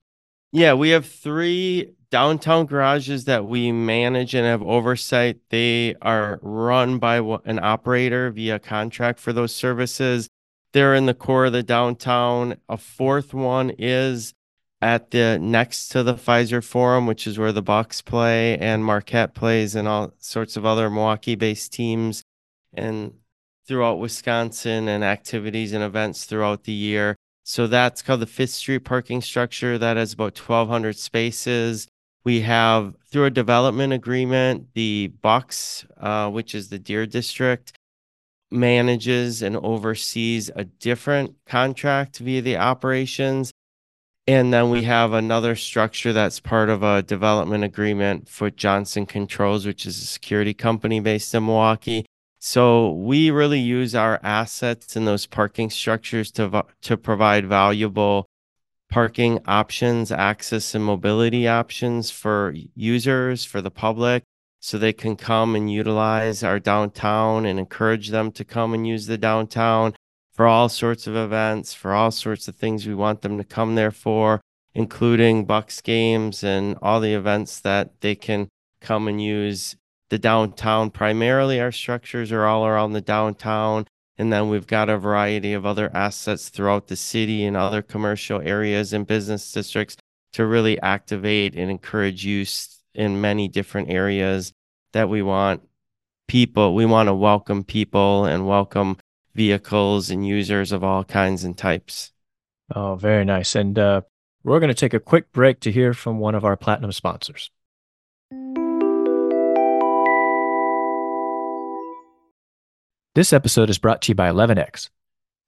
Yeah, 0.54 0.74
we 0.74 0.90
have 0.90 1.06
three 1.06 1.94
downtown 2.10 2.66
garages 2.66 3.24
that 3.24 3.46
we 3.46 3.72
manage 3.72 4.36
and 4.36 4.46
have 4.46 4.62
oversight. 4.62 5.38
They 5.50 5.96
are 6.02 6.40
run 6.42 7.00
by 7.00 7.18
an 7.46 7.60
operator 7.60 8.30
via 8.32 8.60
contract 8.60 9.20
for 9.20 9.32
those 9.32 9.56
services. 9.56 10.28
They're 10.74 10.94
in 10.94 11.06
the 11.06 11.14
core 11.14 11.46
of 11.46 11.54
the 11.54 11.64
downtown. 11.64 12.58
A 12.68 12.76
fourth 12.76 13.34
one 13.34 13.72
is 13.78 14.34
at 14.82 15.12
the 15.12 15.40
next 15.40 15.88
to 15.90 16.04
the 16.04 16.16
Fiserv 16.16 16.66
Forum, 16.66 17.08
which 17.08 17.28
is 17.28 17.40
where 17.40 17.54
the 17.54 17.62
Bucks 17.62 18.02
play 18.02 18.58
and 18.58 18.84
Marquette 18.84 19.34
plays 19.34 19.74
and 19.74 19.88
all 19.88 20.12
sorts 20.18 20.58
of 20.58 20.66
other 20.66 20.90
Milwaukee-based 20.90 21.72
teams 21.72 22.24
and 22.74 23.14
throughout 23.66 24.00
Wisconsin 24.00 24.90
and 24.90 25.04
activities 25.04 25.72
and 25.72 25.84
events 25.84 26.26
throughout 26.26 26.66
the 26.66 26.74
year. 26.74 27.16
So 27.52 27.68
that's 27.68 28.02
called 28.02 28.22
the 28.22 28.28
Fifth 28.28 28.52
Street 28.52 28.86
parking 28.86 29.22
structure. 29.22 29.78
That 29.78 29.98
has 29.98 30.14
about 30.14 30.40
1,200 30.40 30.96
spaces. 30.98 31.90
We 32.24 32.40
have 32.44 32.96
through 33.08 33.26
a 33.26 33.30
development 33.30 33.92
agreement, 33.92 34.70
the 34.74 35.12
Bucks, 35.22 35.86
uh, 35.98 36.30
which 36.30 36.56
is 36.56 36.70
the 36.70 36.80
Deer 36.80 37.06
District, 37.06 37.74
manages 38.52 39.42
and 39.42 39.58
oversees 39.58 40.50
a 40.56 40.64
different 40.64 41.36
contract 41.46 42.20
via 42.20 42.42
the 42.42 42.56
operations 42.56 43.52
and 44.28 44.54
then 44.54 44.70
we 44.70 44.84
have 44.84 45.14
another 45.14 45.56
structure 45.56 46.14
that's 46.14 46.40
part 46.40 46.70
of 46.70 46.84
a 46.84 47.02
development 47.02 47.64
agreement 47.64 48.30
for 48.30 48.52
Johnson 48.52 49.06
Controls, 49.06 49.66
which 49.66 49.86
is 49.86 49.98
a 49.98 50.06
security 50.06 50.54
company 50.54 51.00
based 51.00 51.34
in 51.34 51.46
Milwaukee. 51.46 52.06
So 52.44 52.94
we 52.94 53.30
really 53.30 53.60
use 53.60 53.94
our 53.94 54.20
assets 54.24 54.96
in 54.96 55.06
those 55.06 55.28
parking 55.28 55.70
structures 55.70 56.32
to 56.32 56.66
to 56.82 56.98
provide 56.98 57.46
valuable 57.46 58.26
parking 58.90 59.40
options, 59.46 60.12
access 60.12 60.74
and 60.74 60.84
mobility 60.84 61.48
options 61.48 62.10
for 62.10 62.56
users, 62.74 63.46
for 63.46 63.62
the 63.62 63.70
public, 63.70 64.24
so 64.60 64.80
they 64.80 64.92
can 64.92 65.16
come 65.16 65.56
and 65.56 65.72
utilize 65.72 66.44
our 66.44 66.60
downtown 66.60 67.46
and 67.46 67.60
encourage 67.60 68.10
them 68.10 68.32
to 68.32 68.44
come 68.44 68.74
and 68.74 68.88
use 68.88 69.06
the 69.06 69.20
downtown 69.20 69.94
for 70.34 70.48
all 70.48 70.68
sorts 70.68 71.06
of 71.06 71.16
events, 71.16 71.76
for 71.76 71.94
all 71.94 72.10
sorts 72.10 72.48
of 72.48 72.56
things 72.56 72.88
we 72.88 72.96
want 72.96 73.22
them 73.22 73.38
to 73.38 73.44
come 73.44 73.76
there 73.76 73.92
for, 73.92 74.42
including 74.74 75.46
Bucks 75.46 75.80
games 75.80 76.44
and 76.44 76.76
all 76.82 77.00
the 77.00 77.14
events 77.14 77.60
that 77.60 78.02
they 78.02 78.16
can 78.16 78.50
come 78.80 79.08
and 79.08 79.22
use 79.22 79.76
the 80.12 80.20
downtown. 80.20 80.92
Primarily, 80.92 81.60
our 81.62 81.72
structures 81.72 82.34
are 82.34 82.46
all 82.46 82.68
around 82.68 82.92
the 82.92 83.02
downtown. 83.02 83.88
And 84.18 84.32
then 84.32 84.50
we've 84.50 84.68
got 84.68 84.90
a 84.90 84.98
variety 84.98 85.54
of 85.54 85.66
other 85.66 85.90
assets 85.96 86.50
throughout 86.50 86.88
the 86.88 86.98
city 86.98 87.46
and 87.46 87.56
other 87.56 87.82
commercial 87.82 88.42
areas 88.42 88.92
and 88.94 89.08
business 89.08 89.52
districts 89.52 89.96
to 90.34 90.46
really 90.46 90.80
activate 90.82 91.56
and 91.56 91.72
encourage 91.72 92.26
use 92.26 92.84
in 92.94 93.22
many 93.22 93.48
different 93.48 93.90
areas 93.90 94.52
that 94.92 95.08
we 95.08 95.22
want 95.22 95.62
people, 96.28 96.76
we 96.76 96.86
want 96.86 97.08
to 97.08 97.14
welcome 97.14 97.64
people 97.64 98.26
and 98.26 98.48
welcome 98.48 98.98
vehicles 99.34 100.10
and 100.10 100.28
users 100.28 100.74
of 100.74 100.84
all 100.84 101.06
kinds 101.06 101.46
and 101.46 101.58
types. 101.58 102.12
Oh, 102.76 102.96
very 102.96 103.24
nice. 103.24 103.56
And 103.56 103.80
uh, 103.80 104.02
we're 104.44 104.60
going 104.60 104.68
to 104.68 104.74
take 104.74 104.94
a 104.94 105.00
quick 105.00 105.32
break 105.32 105.62
to 105.62 105.72
hear 105.72 105.94
from 105.94 106.20
one 106.20 106.36
of 106.36 106.44
our 106.44 106.58
platinum 106.58 106.92
sponsors. 106.92 107.50
This 113.14 113.34
episode 113.34 113.70
is 113.70 113.78
brought 113.78 114.02
to 114.04 114.12
you 114.12 114.16
by 114.16 114.30
Eleven-X. 114.30 114.90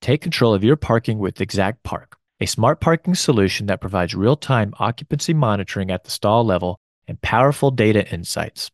Take 0.01 0.19
control 0.19 0.53
of 0.53 0.65
your 0.65 0.75
parking 0.75 1.17
with 1.17 1.35
ExactPark, 1.35 2.07
a 2.41 2.45
smart 2.45 2.81
parking 2.81 3.15
solution 3.15 3.67
that 3.67 3.79
provides 3.79 4.13
real 4.13 4.35
time 4.35 4.73
occupancy 4.79 5.33
monitoring 5.33 5.89
at 5.89 6.03
the 6.03 6.11
stall 6.11 6.43
level 6.43 6.77
and 7.07 7.21
powerful 7.21 7.71
data 7.71 8.05
insights. 8.13 8.69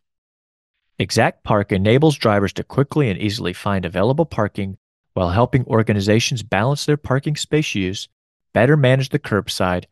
ExactPark 1.00 1.72
enables 1.72 2.18
drivers 2.18 2.52
to 2.54 2.64
quickly 2.64 3.12
and 3.12 3.20
easily 3.20 3.54
find 3.54 3.86
available 3.86 4.26
parking 4.26 4.76
while 5.14 5.30
helping 5.30 5.68
organizations 5.68 6.42
balance 6.42 6.88
their 6.88 6.98
parking 6.98 7.36
space 7.36 7.76
use, 7.76 8.08
better 8.54 8.76
manage 8.76 9.10
the 9.10 9.20
curbside, 9.20 9.86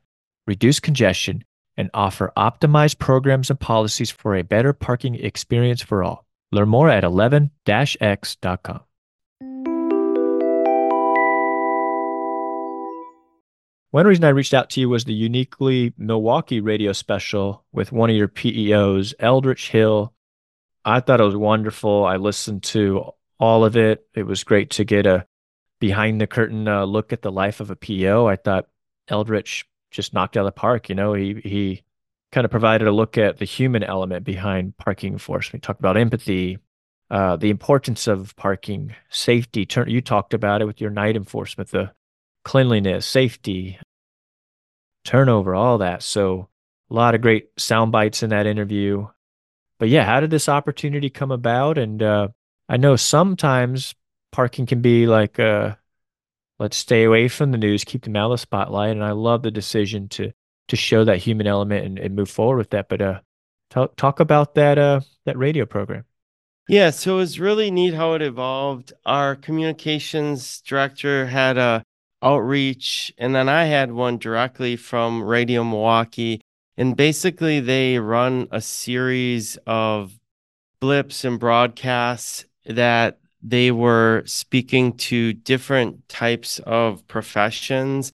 reduce 0.47 0.79
congestion, 0.79 1.43
and 1.77 1.91
offer 1.93 2.33
optimized 2.35 2.97
programs 2.97 3.51
and 3.51 3.59
policies 3.59 4.09
for 4.09 4.35
a 4.35 4.41
better 4.41 4.73
parking 4.73 5.13
experience 5.13 5.83
for 5.83 6.03
all. 6.03 6.25
Learn 6.51 6.69
more 6.69 6.89
at 6.89 7.03
eleven-x.com. 7.03 8.79
one 13.97 14.05
reason 14.05 14.25
I 14.25 14.29
reached 14.29 14.53
out 14.53 14.69
to 14.69 14.79
you 14.79 14.89
was 14.89 15.05
the 15.05 15.13
uniquely 15.15 15.91
Milwaukee 15.97 16.61
radio 16.61 16.93
special 16.93 17.65
with 17.71 17.91
one 17.91 18.11
of 18.11 18.15
your 18.15 18.27
PEOs, 18.27 19.15
Eldritch 19.17 19.71
Hill. 19.71 20.13
I 20.85 20.99
thought 20.99 21.19
it 21.19 21.23
was 21.23 21.35
wonderful. 21.35 22.05
I 22.05 22.17
listened 22.17 22.61
to 22.65 23.09
all 23.39 23.65
of 23.65 23.75
it. 23.75 24.05
It 24.13 24.21
was 24.21 24.43
great 24.43 24.69
to 24.69 24.83
get 24.83 25.07
a 25.07 25.25
behind 25.79 26.21
the 26.21 26.27
curtain 26.27 26.67
uh, 26.67 26.85
look 26.85 27.11
at 27.11 27.23
the 27.23 27.31
life 27.31 27.59
of 27.59 27.71
a 27.71 27.75
PEO. 27.75 28.27
I 28.27 28.35
thought 28.35 28.67
Eldritch 29.07 29.65
just 29.89 30.13
knocked 30.13 30.37
out 30.37 30.41
of 30.41 30.45
the 30.45 30.51
park. 30.51 30.89
You 30.89 30.95
know, 30.95 31.13
he 31.15 31.41
he 31.43 31.83
kind 32.31 32.45
of 32.45 32.51
provided 32.51 32.87
a 32.87 32.91
look 32.91 33.17
at 33.17 33.39
the 33.39 33.45
human 33.45 33.83
element 33.83 34.23
behind 34.23 34.77
parking 34.77 35.13
enforcement. 35.13 35.63
He 35.63 35.65
talked 35.65 35.79
about 35.79 35.97
empathy, 35.97 36.59
uh, 37.09 37.37
the 37.37 37.49
importance 37.49 38.05
of 38.05 38.35
parking, 38.35 38.95
safety. 39.09 39.65
Turn, 39.65 39.89
you 39.89 40.01
talked 40.01 40.35
about 40.35 40.61
it 40.61 40.65
with 40.65 40.79
your 40.81 40.91
night 40.91 41.15
enforcement, 41.15 41.71
the 41.71 41.93
cleanliness, 42.43 43.05
safety, 43.05 43.79
turnover, 45.07 45.55
all 45.55 45.79
that. 45.79 46.03
So 46.03 46.49
a 46.91 46.93
lot 46.93 47.15
of 47.15 47.21
great 47.21 47.49
sound 47.57 47.91
bites 47.91 48.23
in 48.23 48.29
that 48.29 48.45
interview. 48.45 49.07
But 49.79 49.89
yeah, 49.89 50.03
how 50.03 50.19
did 50.19 50.29
this 50.29 50.49
opportunity 50.49 51.09
come 51.09 51.31
about? 51.31 51.77
And 51.77 52.03
uh, 52.03 52.27
I 52.67 52.77
know 52.77 52.95
sometimes 52.95 53.95
parking 54.31 54.65
can 54.65 54.81
be 54.81 55.07
like, 55.07 55.39
uh, 55.39 55.75
let's 56.59 56.77
stay 56.77 57.03
away 57.03 57.29
from 57.29 57.51
the 57.51 57.57
news, 57.57 57.83
keep 57.83 58.03
them 58.03 58.15
out 58.15 58.31
of 58.31 58.31
the 58.31 58.37
spotlight. 58.37 58.91
And 58.91 59.03
I 59.03 59.11
love 59.11 59.41
the 59.43 59.51
decision 59.51 60.09
to 60.09 60.33
to 60.67 60.75
show 60.75 61.05
that 61.05 61.19
human 61.19 61.47
element 61.47 61.85
and, 61.85 61.97
and 61.97 62.13
move 62.13 62.29
forward 62.29 62.57
with 62.57 62.71
that. 62.71 62.89
But 62.89 63.01
uh, 63.01 63.19
talk 63.69 63.95
talk 63.95 64.19
about 64.19 64.55
that 64.55 64.77
uh 64.77 64.99
that 65.25 65.37
radio 65.37 65.65
program. 65.65 66.03
Yeah, 66.67 66.89
so 66.89 67.13
it 67.13 67.17
was 67.17 67.39
really 67.39 67.71
neat 67.71 67.93
how 67.93 68.13
it 68.13 68.21
evolved. 68.21 68.91
Our 69.05 69.37
communications 69.37 70.59
director 70.61 71.27
had 71.27 71.57
a 71.57 71.83
outreach, 72.21 73.13
and 73.17 73.35
then 73.35 73.49
I 73.49 73.65
had 73.65 73.91
one 73.91 74.17
directly 74.17 74.75
from 74.75 75.23
Radio 75.23 75.63
Milwaukee. 75.63 76.41
And 76.77 76.95
basically, 76.95 77.59
they 77.59 77.97
run 77.97 78.47
a 78.51 78.61
series 78.61 79.57
of 79.65 80.19
blips 80.79 81.23
and 81.23 81.39
broadcasts 81.39 82.45
that 82.65 83.19
they 83.41 83.71
were 83.71 84.23
speaking 84.25 84.93
to 84.93 85.33
different 85.33 86.07
types 86.09 86.59
of 86.59 87.07
professions. 87.07 88.11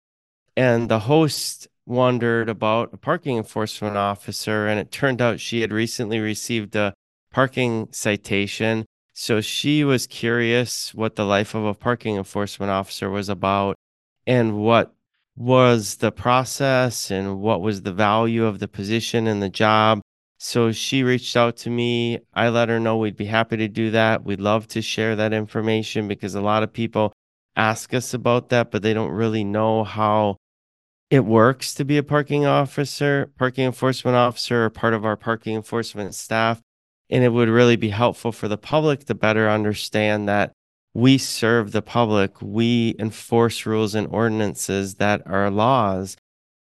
And 0.57 0.89
the 0.89 1.01
host 1.01 1.69
wondered 1.87 2.49
about 2.49 2.93
a 2.93 2.97
parking 2.97 3.37
enforcement 3.37 3.97
officer, 3.97 4.67
and 4.69 4.79
it 4.79 4.93
turned 4.93 5.21
out 5.21 5.41
she 5.41 5.61
had 5.61 5.73
recently 5.73 6.21
received 6.21 6.77
a 6.77 6.95
parking 7.33 7.89
citation. 7.91 8.85
So 9.15 9.41
she 9.41 9.85
was 9.85 10.07
curious 10.07 10.95
what 10.95 11.17
the 11.17 11.25
life 11.25 11.55
of 11.55 11.65
a 11.65 11.75
parking 11.75 12.17
enforcement 12.17 12.71
officer 12.71 13.11
was 13.11 13.29
about 13.29 13.77
and 14.27 14.59
what 14.59 14.95
was 15.37 15.97
the 15.97 16.13
process 16.13 17.11
and 17.11 17.41
what 17.41 17.61
was 17.61 17.83
the 17.83 17.93
value 17.93 18.45
of 18.45 18.59
the 18.59 18.69
position 18.69 19.27
and 19.27 19.43
the 19.43 19.49
job. 19.49 20.01
So 20.39 20.73
she 20.73 21.03
reached 21.03 21.37
out 21.37 21.57
to 21.59 21.71
me. 21.71 22.19
I 22.35 22.49
let 22.49 22.69
her 22.69 22.81
know 22.81 22.99
we'd 22.99 23.17
be 23.17 23.27
happy 23.27 23.57
to 23.59 23.69
do 23.69 23.93
that. 23.93 24.25
We'd 24.25 24.41
love 24.41 24.67
to 24.69 24.83
share 24.83 25.17
that 25.17 25.33
information 25.33 26.09
because 26.09 26.35
a 26.35 26.41
lot 26.41 26.63
of 26.63 26.73
people 26.73 27.13
ask 27.57 27.95
us 27.95 28.13
about 28.13 28.49
that, 28.49 28.71
but 28.71 28.83
they 28.83 28.93
don't 28.93 29.13
really 29.13 29.45
know 29.45 29.85
how 29.85 30.37
it 31.11 31.25
works 31.25 31.75
to 31.75 31.85
be 31.85 31.99
a 31.99 32.03
parking 32.03 32.47
officer, 32.47 33.31
parking 33.39 33.67
enforcement 33.67 34.17
officer, 34.17 34.65
or 34.65 34.71
part 34.71 34.95
of 34.95 35.05
our 35.05 35.17
parking 35.17 35.55
enforcement 35.55 36.15
staff. 36.15 36.61
And 37.11 37.23
it 37.23 37.29
would 37.29 37.51
really 37.51 37.77
be 37.77 37.91
helpful 37.91 38.33
for 38.33 38.49
the 38.49 38.57
public 38.57 39.05
to 39.05 39.15
better 39.15 39.49
understand 39.49 40.29
that 40.29 40.53
we 40.95 41.19
serve 41.19 41.73
the 41.73 41.83
public. 41.83 42.41
We 42.41 42.95
enforce 42.99 43.67
rules 43.67 43.95
and 43.95 44.07
ordinances 44.09 44.97
that 44.97 45.23
are 45.27 45.51
laws, 45.51 46.17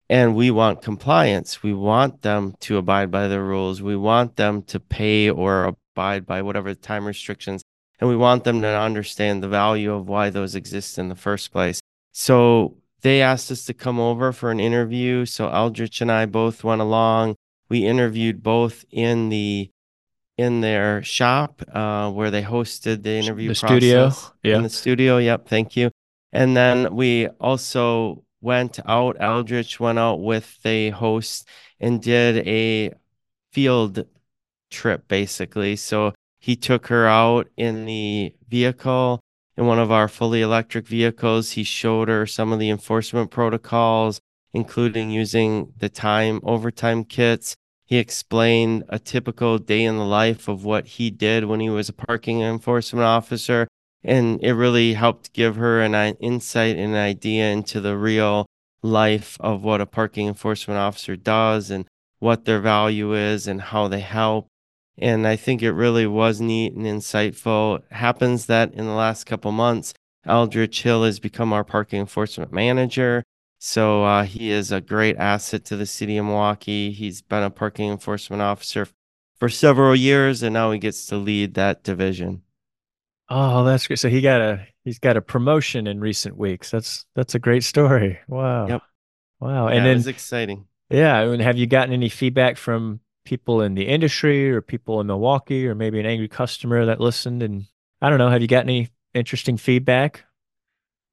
and 0.08 0.34
we 0.34 0.50
want 0.50 0.82
compliance. 0.82 1.62
We 1.62 1.74
want 1.74 2.22
them 2.22 2.54
to 2.60 2.76
abide 2.76 3.10
by 3.10 3.28
the 3.28 3.40
rules. 3.40 3.82
We 3.82 3.96
want 3.96 4.36
them 4.36 4.62
to 4.64 4.80
pay 4.80 5.28
or 5.28 5.64
abide 5.64 6.26
by 6.26 6.42
whatever 6.42 6.74
time 6.74 7.06
restrictions, 7.06 7.62
and 7.98 8.08
we 8.08 8.16
want 8.16 8.44
them 8.44 8.62
to 8.62 8.68
understand 8.68 9.42
the 9.42 9.48
value 9.48 9.92
of 9.92 10.08
why 10.08 10.30
those 10.30 10.54
exist 10.54 10.98
in 10.98 11.08
the 11.08 11.16
first 11.16 11.52
place. 11.52 11.80
So 12.12 12.76
they 13.02 13.22
asked 13.22 13.50
us 13.50 13.64
to 13.64 13.74
come 13.74 13.98
over 13.98 14.32
for 14.32 14.50
an 14.50 14.60
interview. 14.60 15.24
So 15.24 15.48
Eldritch 15.48 16.00
and 16.00 16.12
I 16.12 16.26
both 16.26 16.62
went 16.64 16.80
along. 16.80 17.36
We 17.68 17.86
interviewed 17.86 18.42
both 18.42 18.84
in 18.90 19.28
the 19.28 19.70
in 20.40 20.62
their 20.62 21.03
shop 21.03 21.62
uh, 21.72 22.11
where 22.11 22.31
they 22.31 22.42
hosted 22.42 23.03
the 23.03 23.11
interview 23.11 23.48
the 23.50 23.55
studio. 23.55 24.11
Yeah. 24.42 24.57
In 24.57 24.62
the 24.62 24.70
studio. 24.70 25.18
Yep. 25.18 25.46
Thank 25.48 25.76
you. 25.76 25.90
And 26.33 26.57
then 26.57 26.94
we 26.94 27.29
also 27.40 28.24
went 28.40 28.81
out, 28.87 29.16
Eldritch 29.20 29.79
went 29.79 29.98
out 29.98 30.22
with 30.22 30.62
the 30.62 30.90
host 30.90 31.46
and 31.79 32.00
did 32.00 32.46
a 32.48 32.94
field 33.53 34.07
trip 34.70 35.07
basically. 35.09 35.76
So 35.76 36.14
he 36.38 36.57
took 36.57 36.87
her 36.87 37.07
out 37.07 37.48
in 37.59 37.85
the 37.85 38.35
vehicle, 38.48 39.20
in 39.59 39.66
one 39.66 39.79
of 39.79 39.92
our 39.92 40.09
fully 40.09 40.40
electric 40.40 40.87
vehicles. 40.87 41.53
He 41.53 41.64
showed 41.64 42.09
her 42.09 42.26
some 42.26 42.50
of 42.50 42.59
the 42.59 42.70
enforcement 42.70 43.31
protocols, 43.31 44.20
including 44.55 45.11
using 45.11 45.74
the 45.76 45.90
time 45.90 46.40
overtime 46.44 47.05
kits 47.05 47.57
he 47.90 47.98
explained 47.98 48.85
a 48.88 49.00
typical 49.00 49.59
day 49.59 49.83
in 49.83 49.98
the 49.98 50.05
life 50.05 50.46
of 50.46 50.64
what 50.64 50.87
he 50.87 51.11
did 51.11 51.44
when 51.44 51.59
he 51.59 51.68
was 51.68 51.88
a 51.88 51.92
parking 51.92 52.40
enforcement 52.40 53.05
officer. 53.05 53.66
And 54.05 54.40
it 54.42 54.53
really 54.53 54.94
helped 54.94 55.33
give 55.33 55.57
her 55.57 55.83
an 55.83 55.96
uh, 55.96 56.12
insight 56.20 56.76
and 56.76 56.94
an 56.94 57.00
idea 57.00 57.50
into 57.50 57.81
the 57.81 57.98
real 57.98 58.46
life 58.81 59.37
of 59.40 59.64
what 59.64 59.81
a 59.81 59.87
parking 59.87 60.29
enforcement 60.29 60.79
officer 60.79 61.16
does 61.16 61.68
and 61.68 61.85
what 62.20 62.44
their 62.44 62.61
value 62.61 63.12
is 63.12 63.48
and 63.48 63.61
how 63.61 63.88
they 63.88 64.00
help. 64.00 64.46
And 64.96 65.26
I 65.26 65.35
think 65.35 65.61
it 65.61 65.72
really 65.72 66.07
was 66.07 66.40
neat 66.40 66.74
and 66.74 66.87
insightful. 66.87 67.81
It 67.81 67.85
happens 67.90 68.46
that 68.46 68.72
in 68.72 68.87
the 68.87 68.92
last 68.92 69.24
couple 69.24 69.50
months, 69.50 69.94
Aldrich 70.29 70.83
Hill 70.83 71.03
has 71.03 71.18
become 71.18 71.53
our 71.53 71.64
parking 71.64 71.98
enforcement 71.98 72.53
manager. 72.53 73.24
So 73.62 74.05
uh, 74.05 74.25
he 74.25 74.51
is 74.51 74.73
a 74.73 74.81
great 74.81 75.18
asset 75.18 75.66
to 75.66 75.77
the 75.77 75.85
city 75.85 76.16
of 76.16 76.25
Milwaukee. 76.25 76.92
He's 76.92 77.20
been 77.20 77.42
a 77.42 77.51
parking 77.51 77.90
enforcement 77.90 78.40
officer 78.40 78.88
for 79.38 79.51
several 79.51 79.94
years, 79.94 80.42
and 80.42 80.55
now 80.55 80.70
he 80.70 80.79
gets 80.79 81.05
to 81.07 81.18
lead 81.18 81.53
that 81.55 81.85
division. 81.85 82.40
Oh, 83.29 83.62
that's 83.64 83.87
great. 83.87 83.99
So 83.99 84.09
he 84.09 84.23
got 84.23 84.40
a 84.40 84.66
he's 84.83 84.99
got 84.99 85.18
a 85.18 85.20
promotion 85.20 85.87
in 85.87 86.01
recent 86.01 86.38
weeks. 86.38 86.70
That's 86.70 87.05
that's 87.14 87.35
a 87.35 87.38
great 87.38 87.62
story. 87.62 88.18
Wow. 88.29 88.66
Yep. 88.66 88.83
Wow. 89.40 89.68
And 89.68 89.85
then 89.85 89.99
it's 89.99 90.07
exciting. 90.07 90.66
Yeah. 90.88 91.20
And 91.20 91.42
have 91.42 91.59
you 91.59 91.66
gotten 91.66 91.92
any 91.92 92.09
feedback 92.09 92.57
from 92.57 93.01
people 93.27 93.61
in 93.61 93.75
the 93.75 93.87
industry 93.87 94.51
or 94.51 94.62
people 94.62 95.03
in 95.03 95.07
Milwaukee 95.07 95.68
or 95.68 95.75
maybe 95.75 96.01
an 96.01 96.07
angry 96.07 96.29
customer 96.29 96.87
that 96.87 96.99
listened? 96.99 97.42
And 97.42 97.66
I 98.01 98.09
don't 98.09 98.18
know, 98.18 98.31
have 98.31 98.40
you 98.40 98.49
got 98.49 98.64
any 98.64 98.88
interesting 99.12 99.59
feedback? 99.59 100.25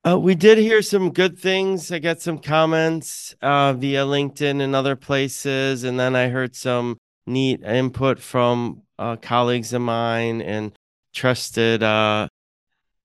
Uh, 0.07 0.17
we 0.17 0.35
did 0.35 0.57
hear 0.57 0.81
some 0.81 1.11
good 1.11 1.37
things. 1.37 1.91
I 1.91 1.99
got 1.99 2.21
some 2.21 2.37
comments 2.37 3.35
uh, 3.41 3.73
via 3.73 4.05
LinkedIn 4.05 4.61
and 4.61 4.73
other 4.73 4.95
places, 4.95 5.83
and 5.83 5.99
then 5.99 6.15
I 6.15 6.29
heard 6.29 6.55
some 6.55 6.97
neat 7.25 7.61
input 7.61 8.19
from 8.19 8.83
uh, 8.97 9.17
colleagues 9.17 9.73
of 9.73 9.81
mine 9.81 10.41
and 10.41 10.71
trusted 11.13 11.83
uh, 11.83 12.29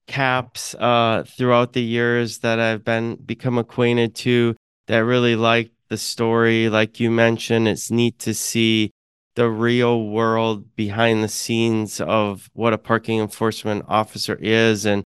CAPPs 0.07 0.77
uh, 0.77 1.25
throughout 1.25 1.73
the 1.73 1.83
years 1.83 2.39
that 2.39 2.61
I've 2.61 2.85
been 2.85 3.17
become 3.17 3.59
acquainted 3.59 4.15
to 4.17 4.55
that 4.87 4.99
really 4.99 5.35
liked 5.35 5.75
the 5.89 5.99
story. 5.99 6.69
Like 6.69 7.01
you 7.01 7.11
mentioned, 7.11 7.67
it's 7.67 7.91
neat 7.91 8.21
to 8.21 8.33
see 8.33 8.93
the 9.35 9.49
real 9.49 10.09
world 10.09 10.77
behind 10.77 11.25
the 11.25 11.29
scenes 11.29 12.01
of 12.01 12.49
what 12.53 12.73
a 12.73 12.79
parking 12.79 13.19
enforcement 13.19 13.87
officer 13.89 14.37
is 14.37 14.87
and 14.87 15.03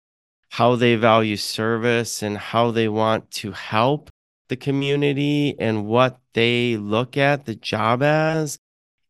how 0.55 0.77
they 0.77 0.95
value 0.95 1.37
service 1.37 2.23
and 2.23 2.39
how 2.39 2.71
they 2.71 2.89
want 2.89 3.29
to 3.29 3.51
help 3.51 4.09
the 4.49 4.55
community 4.55 5.57
and 5.59 5.85
what 5.85 6.21
they 6.33 6.77
look 6.77 7.17
at 7.17 7.45
the 7.45 7.57
job 7.57 8.05
as. 8.05 8.57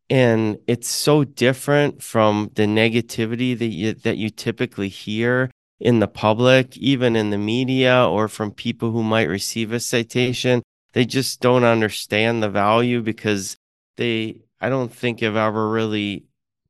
And 0.09 0.57
it's 0.66 0.88
so 0.88 1.22
different 1.22 2.02
from 2.02 2.50
the 2.54 2.62
negativity 2.62 3.59
that 3.59 3.66
you 3.66 3.92
that 3.92 4.16
you 4.16 4.30
typically 4.30 4.88
hear 4.88 5.50
in 5.78 5.98
the 5.98 6.09
public 6.09 6.78
even 6.78 7.14
in 7.14 7.28
the 7.28 7.37
media 7.37 8.09
or 8.09 8.26
from 8.26 8.50
people 8.50 8.90
who 8.90 9.02
might 9.02 9.28
receive 9.28 9.70
a 9.70 9.80
citation. 9.80 10.62
They 10.94 11.04
just 11.04 11.42
don't 11.42 11.64
understand 11.64 12.42
the 12.42 12.48
value 12.48 13.02
because 13.02 13.59
they 13.98 14.40
I 14.62 14.70
don't 14.70 14.94
think 14.94 15.20
have 15.20 15.37
ever 15.37 15.68
really 15.68 16.24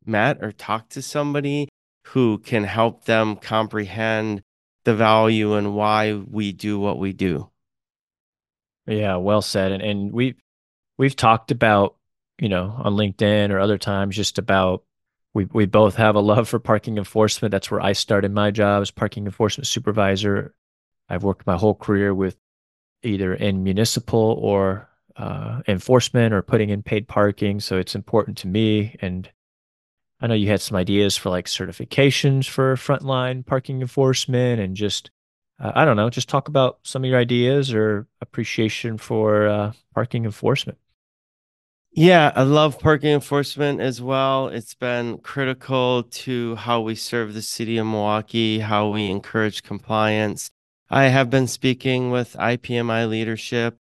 met 0.04 0.42
or 0.42 0.50
talked 0.50 0.90
to 0.94 1.02
somebody 1.02 1.68
who 2.08 2.38
can 2.38 2.64
help 2.64 3.04
them 3.04 3.36
comprehend 3.36 4.42
the 4.84 4.94
value 4.94 5.54
and 5.54 5.74
why 5.74 6.14
we 6.14 6.52
do 6.52 6.78
what 6.78 6.98
we 6.98 7.12
do. 7.12 7.50
Yeah, 8.86 9.16
well 9.16 9.42
said. 9.42 9.72
And 9.72 9.82
and 9.82 10.12
we 10.12 10.36
we've 10.98 11.16
talked 11.16 11.50
about, 11.50 11.96
you 12.38 12.48
know, 12.48 12.74
on 12.76 12.94
LinkedIn 12.94 13.50
or 13.50 13.58
other 13.58 13.78
times 13.78 14.16
just 14.16 14.38
about 14.38 14.84
we 15.32 15.46
we 15.46 15.66
both 15.66 15.96
have 15.96 16.14
a 16.14 16.20
love 16.20 16.48
for 16.48 16.58
parking 16.58 16.98
enforcement. 16.98 17.52
That's 17.52 17.70
where 17.70 17.80
I 17.80 17.92
started 17.92 18.32
my 18.32 18.50
job 18.50 18.82
as 18.82 18.90
parking 18.90 19.26
enforcement 19.26 19.66
supervisor. 19.66 20.54
I've 21.08 21.24
worked 21.24 21.46
my 21.46 21.56
whole 21.56 21.74
career 21.74 22.14
with 22.14 22.36
either 23.02 23.34
in 23.34 23.62
municipal 23.62 24.38
or 24.40 24.88
uh, 25.16 25.62
enforcement 25.68 26.32
or 26.32 26.42
putting 26.42 26.70
in 26.70 26.82
paid 26.82 27.06
parking. 27.06 27.60
So 27.60 27.78
it's 27.78 27.94
important 27.94 28.38
to 28.38 28.48
me. 28.48 28.96
And 29.00 29.30
I 30.24 30.26
know 30.26 30.32
you 30.32 30.48
had 30.48 30.62
some 30.62 30.78
ideas 30.78 31.18
for 31.18 31.28
like 31.28 31.44
certifications 31.44 32.48
for 32.48 32.76
frontline 32.76 33.44
parking 33.44 33.82
enforcement 33.82 34.58
and 34.58 34.74
just, 34.74 35.10
uh, 35.60 35.72
I 35.74 35.84
don't 35.84 35.98
know, 35.98 36.08
just 36.08 36.30
talk 36.30 36.48
about 36.48 36.78
some 36.82 37.04
of 37.04 37.10
your 37.10 37.18
ideas 37.18 37.74
or 37.74 38.06
appreciation 38.22 38.96
for 38.96 39.46
uh, 39.46 39.72
parking 39.92 40.24
enforcement. 40.24 40.78
Yeah, 41.92 42.32
I 42.34 42.42
love 42.42 42.78
parking 42.78 43.10
enforcement 43.10 43.82
as 43.82 44.00
well. 44.00 44.48
It's 44.48 44.72
been 44.74 45.18
critical 45.18 46.04
to 46.04 46.54
how 46.54 46.80
we 46.80 46.94
serve 46.94 47.34
the 47.34 47.42
city 47.42 47.76
of 47.76 47.86
Milwaukee, 47.86 48.60
how 48.60 48.88
we 48.88 49.10
encourage 49.10 49.62
compliance. 49.62 50.50
I 50.88 51.08
have 51.08 51.28
been 51.28 51.48
speaking 51.48 52.10
with 52.10 52.32
IPMI 52.40 53.10
leadership 53.10 53.76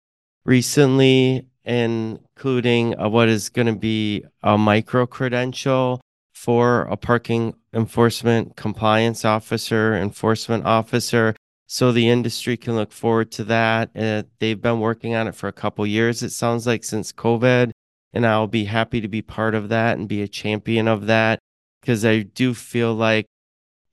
recently, 0.44 1.48
including 1.64 2.92
what 2.92 3.29
is 3.29 3.48
going 3.48 3.66
to 3.66 3.74
be 3.74 4.22
a 4.44 4.57
micro 4.57 5.05
credential 5.05 6.01
for 6.38 6.83
a 6.83 6.96
parking 6.96 7.53
enforcement 7.74 8.55
compliance 8.55 9.24
officer, 9.24 9.96
enforcement 9.96 10.64
officer. 10.64 11.35
So 11.66 11.90
the 11.90 12.09
industry 12.09 12.57
can 12.57 12.77
look 12.77 12.92
forward 12.92 13.33
to 13.33 13.44
that. 13.44 13.90
Uh, 13.96 14.22
they've 14.38 14.61
been 14.61 14.79
working 14.79 15.16
on 15.16 15.27
it 15.27 15.35
for 15.35 15.48
a 15.48 15.53
couple 15.53 15.85
years, 15.85 16.22
it 16.22 16.31
sounds 16.31 16.64
like, 16.64 16.85
since 16.85 17.12
COVID. 17.12 17.72
And 18.12 18.24
I'll 18.24 18.46
be 18.46 18.66
happy 18.66 19.01
to 19.01 19.09
be 19.09 19.20
part 19.20 19.57
of 19.57 19.68
that 19.70 19.98
and 19.98 20.09
be 20.09 20.22
a 20.22 20.29
champion 20.29 20.87
of 20.87 21.07
that 21.07 21.40
because 21.81 22.05
I 22.05 22.20
do 22.20 22.55
feel 22.55 22.94
like 22.94 23.27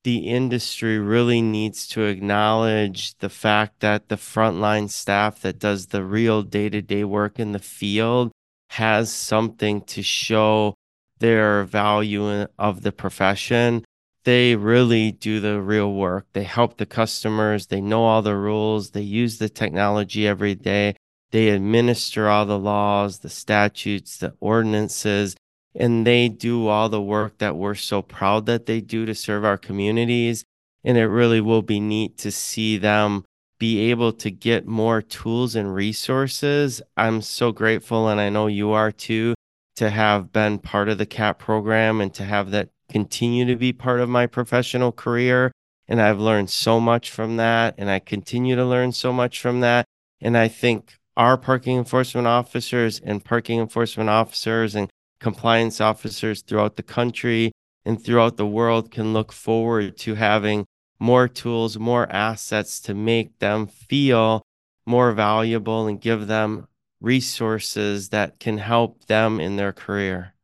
the 0.04 0.18
industry 0.18 1.00
really 1.00 1.42
needs 1.42 1.88
to 1.88 2.04
acknowledge 2.04 3.18
the 3.18 3.28
fact 3.28 3.80
that 3.80 4.08
the 4.08 4.14
frontline 4.14 4.88
staff 4.88 5.40
that 5.40 5.58
does 5.58 5.88
the 5.88 6.04
real 6.04 6.44
day 6.44 6.68
to 6.68 6.80
day 6.80 7.02
work 7.02 7.40
in 7.40 7.50
the 7.50 7.58
field 7.58 8.30
has 8.70 9.12
something 9.12 9.80
to 9.80 10.00
show 10.00 10.74
their 11.18 11.64
value 11.64 12.46
of 12.58 12.82
the 12.82 12.92
profession. 12.92 13.84
They 14.24 14.56
really 14.56 15.12
do 15.12 15.40
the 15.40 15.60
real 15.60 15.92
work. 15.92 16.26
They 16.32 16.44
help 16.44 16.76
the 16.76 16.86
customers. 16.86 17.66
They 17.66 17.80
know 17.80 18.04
all 18.04 18.22
the 18.22 18.36
rules. 18.36 18.90
They 18.90 19.02
use 19.02 19.38
the 19.38 19.48
technology 19.48 20.26
every 20.26 20.54
day. 20.54 20.96
They 21.30 21.48
administer 21.48 22.28
all 22.28 22.46
the 22.46 22.58
laws, 22.58 23.20
the 23.20 23.28
statutes, 23.28 24.16
the 24.16 24.34
ordinances 24.40 25.36
and 25.78 26.06
they 26.06 26.28
do 26.28 26.68
all 26.68 26.88
the 26.88 27.02
work 27.02 27.38
that 27.38 27.56
we're 27.56 27.74
so 27.74 28.00
proud 28.00 28.46
that 28.46 28.66
they 28.66 28.80
do 28.80 29.04
to 29.04 29.14
serve 29.14 29.44
our 29.44 29.58
communities. 29.58 30.44
And 30.82 30.96
it 30.96 31.06
really 31.06 31.40
will 31.40 31.62
be 31.62 31.80
neat 31.80 32.16
to 32.18 32.30
see 32.30 32.78
them 32.78 33.24
be 33.58 33.90
able 33.90 34.12
to 34.12 34.30
get 34.30 34.66
more 34.66 35.02
tools 35.02 35.54
and 35.54 35.74
resources. 35.74 36.80
I'm 36.96 37.22
so 37.22 37.52
grateful, 37.52 38.08
and 38.08 38.20
I 38.20 38.28
know 38.28 38.46
you 38.46 38.70
are 38.72 38.92
too, 38.92 39.34
to 39.76 39.90
have 39.90 40.32
been 40.32 40.58
part 40.58 40.88
of 40.88 40.98
the 40.98 41.06
CAPP 41.06 41.38
program 41.38 42.00
and 42.00 42.12
to 42.14 42.24
have 42.24 42.50
that 42.50 42.70
continue 42.88 43.44
to 43.44 43.56
be 43.56 43.72
part 43.72 44.00
of 44.00 44.08
my 44.08 44.26
professional 44.26 44.92
career. 44.92 45.52
And 45.88 46.00
I've 46.00 46.18
learned 46.18 46.50
so 46.50 46.80
much 46.80 47.10
from 47.10 47.36
that, 47.36 47.74
and 47.78 47.88
I 47.90 47.98
continue 48.00 48.56
to 48.56 48.64
learn 48.64 48.92
so 48.92 49.12
much 49.12 49.40
from 49.40 49.60
that. 49.60 49.84
And 50.20 50.36
I 50.36 50.48
think 50.48 50.94
our 51.16 51.36
parking 51.36 51.78
enforcement 51.78 52.26
officers 52.26 53.00
and 53.00 53.24
parking 53.24 53.60
enforcement 53.60 54.10
officers 54.10 54.74
and 54.74 54.90
compliance 55.20 55.80
officers 55.80 56.42
throughout 56.42 56.76
the 56.76 56.82
country 56.82 57.52
and 57.84 58.02
throughout 58.02 58.36
the 58.36 58.46
world 58.46 58.90
can 58.90 59.12
look 59.12 59.32
forward 59.32 59.96
to 59.98 60.14
having 60.14 60.66
more 60.98 61.28
tools, 61.28 61.78
more 61.78 62.10
assets 62.10 62.80
to 62.80 62.94
make 62.94 63.38
them 63.38 63.66
feel 63.66 64.42
more 64.86 65.12
valuable 65.12 65.86
and 65.86 66.00
give 66.00 66.26
them 66.26 66.66
resources 67.00 68.10
that 68.10 68.38
can 68.38 68.58
help 68.58 69.04
them 69.06 69.40
in 69.40 69.56
their 69.56 69.72
career. 69.72 70.34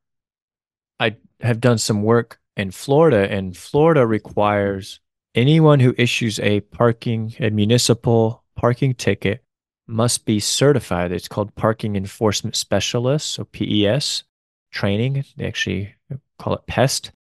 I 1.00 1.16
have 1.40 1.60
done 1.60 1.78
some 1.78 2.02
work 2.02 2.38
in 2.56 2.70
Florida, 2.70 3.30
and 3.30 3.56
Florida 3.56 4.06
requires 4.06 5.00
anyone 5.34 5.80
who 5.80 5.94
issues 5.96 6.38
a 6.40 6.60
parking, 6.60 7.34
a 7.40 7.50
municipal 7.50 8.44
parking 8.54 8.94
ticket 8.94 9.42
must 9.86 10.24
be 10.24 10.38
certified. 10.38 11.12
It's 11.12 11.28
called 11.28 11.54
Parking 11.54 11.96
Enforcement 11.96 12.56
Specialist, 12.56 13.32
so 13.32 13.44
PES 13.44 14.24
training. 14.70 15.24
They 15.36 15.46
actually 15.46 15.94
call 16.38 16.54
it 16.54 16.66
PEST. 16.66 17.12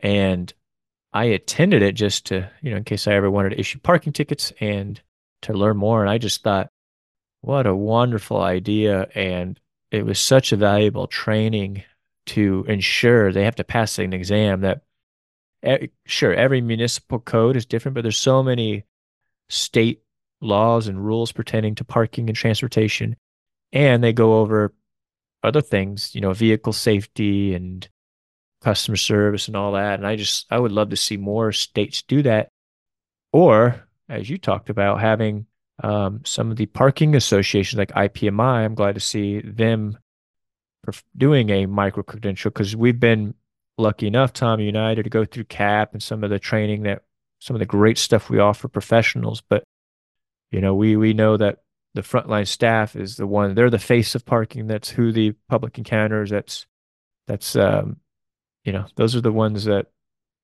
And 0.00 0.52
I 1.12 1.24
attended 1.24 1.82
it 1.82 1.92
just 1.92 2.26
to, 2.26 2.50
you 2.62 2.70
know, 2.70 2.76
in 2.76 2.84
case 2.84 3.06
I 3.06 3.14
ever 3.14 3.30
wanted 3.30 3.50
to 3.50 3.60
issue 3.60 3.78
parking 3.80 4.12
tickets 4.12 4.52
and 4.60 5.00
to 5.42 5.52
learn 5.52 5.76
more. 5.76 6.02
And 6.02 6.10
I 6.10 6.18
just 6.18 6.42
thought, 6.42 6.70
what 7.40 7.66
a 7.66 7.74
wonderful 7.74 8.40
idea. 8.40 9.08
And 9.14 9.58
it 9.90 10.04
was 10.04 10.18
such 10.18 10.52
a 10.52 10.56
valuable 10.56 11.06
training 11.06 11.84
to 12.26 12.64
ensure 12.68 13.32
they 13.32 13.44
have 13.44 13.56
to 13.56 13.64
pass 13.64 13.98
an 13.98 14.12
exam 14.12 14.60
that, 14.60 14.82
sure, 16.04 16.34
every 16.34 16.60
municipal 16.60 17.18
code 17.18 17.56
is 17.56 17.66
different, 17.66 17.94
but 17.94 18.02
there's 18.02 18.18
so 18.18 18.42
many 18.42 18.84
state 19.48 20.02
laws 20.40 20.88
and 20.88 21.04
rules 21.04 21.32
pertaining 21.32 21.74
to 21.76 21.84
parking 21.84 22.28
and 22.28 22.36
transportation. 22.36 23.16
And 23.72 24.04
they 24.04 24.12
go 24.12 24.40
over 24.40 24.74
other 25.42 25.60
things, 25.60 26.14
you 26.14 26.20
know, 26.20 26.32
vehicle 26.32 26.72
safety 26.72 27.54
and 27.54 27.88
customer 28.60 28.96
service 28.96 29.46
and 29.46 29.56
all 29.56 29.72
that. 29.72 29.94
And 29.94 30.06
I 30.06 30.16
just, 30.16 30.46
I 30.50 30.58
would 30.58 30.72
love 30.72 30.90
to 30.90 30.96
see 30.96 31.16
more 31.16 31.52
states 31.52 32.02
do 32.02 32.22
that. 32.22 32.48
Or, 33.32 33.88
as 34.08 34.28
you 34.28 34.38
talked 34.38 34.70
about, 34.70 35.00
having 35.00 35.46
um, 35.82 36.22
some 36.24 36.50
of 36.50 36.56
the 36.56 36.66
parking 36.66 37.14
associations 37.14 37.78
like 37.78 37.92
IPMI, 37.92 38.64
I'm 38.64 38.74
glad 38.74 38.94
to 38.94 39.00
see 39.00 39.40
them 39.40 39.98
doing 41.16 41.50
a 41.50 41.66
micro 41.66 42.02
credential 42.02 42.50
because 42.50 42.74
we've 42.74 42.98
been 42.98 43.34
lucky 43.76 44.06
enough, 44.06 44.32
Tommy 44.32 44.64
United, 44.64 45.04
to 45.04 45.10
go 45.10 45.24
through 45.24 45.44
CAPP 45.44 45.92
and 45.92 46.02
some 46.02 46.24
of 46.24 46.30
the 46.30 46.38
training 46.38 46.82
that 46.82 47.02
some 47.40 47.54
of 47.54 47.60
the 47.60 47.66
great 47.66 47.98
stuff 47.98 48.28
we 48.28 48.38
offer 48.38 48.66
professionals. 48.68 49.40
But, 49.40 49.62
you 50.50 50.60
know, 50.60 50.74
we, 50.74 50.96
we 50.96 51.12
know 51.12 51.36
that 51.36 51.58
the 51.94 52.02
frontline 52.02 52.46
staff 52.46 52.94
is 52.94 53.16
the 53.16 53.26
one 53.26 53.54
they're 53.54 53.70
the 53.70 53.78
face 53.78 54.14
of 54.14 54.24
parking 54.24 54.66
that's 54.66 54.88
who 54.88 55.10
the 55.10 55.32
public 55.48 55.78
encounters 55.78 56.30
that's 56.30 56.66
that's 57.26 57.56
um 57.56 57.96
you 58.64 58.72
know 58.72 58.86
those 58.94 59.16
are 59.16 59.20
the 59.20 59.32
ones 59.32 59.64
that 59.64 59.86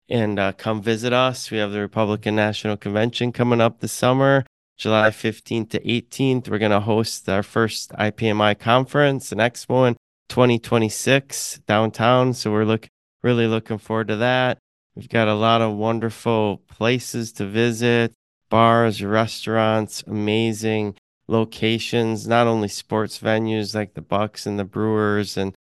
and 0.09 0.39
uh, 0.39 0.53
come 0.53 0.83
visit 0.83 1.13
us. 1.13 1.51
We 1.51 1.59
have 1.59 1.73
the 1.73 1.81
Republican 1.81 2.37
National 2.37 2.77
Convention 2.77 3.33
coming 3.33 3.61
up 3.61 3.81
this 3.81 3.93
summer, 3.93 4.45
July 4.77 5.09
15th 5.09 5.71
to 5.71 5.81
18th. 5.81 6.49
We're 6.49 6.59
going 6.59 6.73
to 6.73 6.81
host 6.81 7.29
our 7.29 7.43
first 7.43 7.93
IPMI 7.93 8.59
conference 8.59 9.33
and 9.33 9.41
expo 9.41 9.89
in 9.89 9.97
2026 10.29 11.61
downtown. 11.67 12.35
So 12.35 12.51
we're 12.53 12.65
looking 12.65 12.91
really 13.23 13.47
looking 13.47 13.79
forward 13.79 14.09
to 14.09 14.17
that. 14.17 14.59
We've 14.95 15.09
got 15.09 15.29
a 15.29 15.35
lot 15.35 15.63
of 15.63 15.77
wonderful 15.77 16.59
places 16.69 17.33
to 17.35 17.47
visit, 17.47 18.13
bars, 18.51 19.03
restaurants, 19.03 20.03
amazing 20.07 20.97
locations, 21.29 22.27
not 22.27 22.47
only 22.47 22.69
sports 22.69 23.19
venues 23.19 23.75
like 23.75 23.95
the 23.95 24.03
Bucks 24.03 24.47
and 24.47 24.59
the 24.59 24.65
Brewers 24.65 25.37
and 25.37 25.55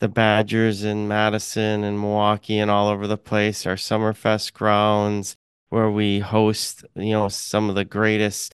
the 0.00 0.08
Badgers 0.08 0.82
in 0.82 1.06
Madison 1.06 1.84
and 1.84 2.00
Milwaukee 2.00 2.58
and 2.58 2.70
all 2.70 2.88
over 2.88 3.06
the 3.06 3.16
place, 3.16 3.66
our 3.66 3.76
Summerfest 3.76 4.52
grounds, 4.52 5.36
where 5.68 5.90
we 5.90 6.18
host, 6.18 6.84
you 6.94 7.12
know, 7.12 7.28
some 7.28 7.68
of 7.68 7.74
the 7.74 7.84
greatest 7.84 8.52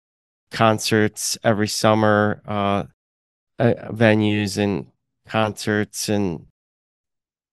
concerts 0.50 1.36
every 1.42 1.68
summer, 1.68 2.42
uh, 2.46 2.84
uh, 3.58 3.74
venues 3.90 4.56
and 4.56 4.86
concerts 5.26 6.08
and 6.08 6.46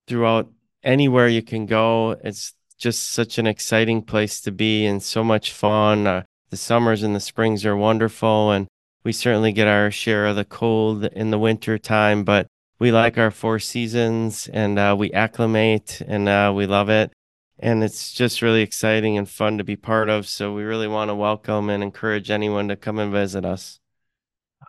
throughout 0.08 0.50
anywhere 0.84 1.28
you 1.28 1.42
can 1.42 1.66
go. 1.66 2.12
It's 2.24 2.54
just 2.78 3.12
such 3.12 3.38
an 3.38 3.48
exciting 3.48 4.02
place 4.02 4.42
to 4.42 4.52
be 4.52 4.86
and 4.86 5.04
so 5.04 5.24
much 5.24 5.52
fun. 5.52 6.08
Uh, 6.08 6.24
the 6.50 6.58
summers 6.58 7.04
and 7.04 7.16
the 7.16 7.20
springs 7.20 7.66
are 7.66 7.78
wonderful, 7.78 8.52
and 8.52 8.68
we 9.10 9.14
certainly 9.14 9.52
get 9.52 9.68
our 9.68 9.90
share 9.90 10.28
of 10.28 10.36
the 10.36 10.46
cold 10.46 11.04
in 11.04 11.32
the 11.32 11.40
winter 11.40 11.80
time, 11.80 12.24
but 12.24 12.46
we 12.78 12.92
like 12.92 13.18
our 13.18 13.32
four 13.32 13.58
seasons 13.58 14.48
and 14.54 14.78
uh, 14.78 14.96
we 14.96 15.12
acclimate 15.14 16.00
and 16.06 16.30
uh, 16.30 16.54
we 16.56 16.68
love 16.68 16.90
it. 16.90 17.12
And 17.58 17.84
it's 17.84 18.14
just 18.14 18.44
really 18.44 18.62
exciting 18.62 19.18
and 19.18 19.28
fun 19.28 19.58
to 19.58 19.64
be 19.64 19.76
part 19.76 20.10
of. 20.10 20.28
So 20.28 20.54
we 20.54 20.62
really 20.62 20.88
want 20.88 21.10
to 21.10 21.16
welcome 21.16 21.72
and 21.72 21.82
encourage 21.82 22.30
anyone 22.30 22.68
to 22.68 22.76
come 22.76 23.00
and 23.00 23.12
visit 23.12 23.46
us. 23.46 23.80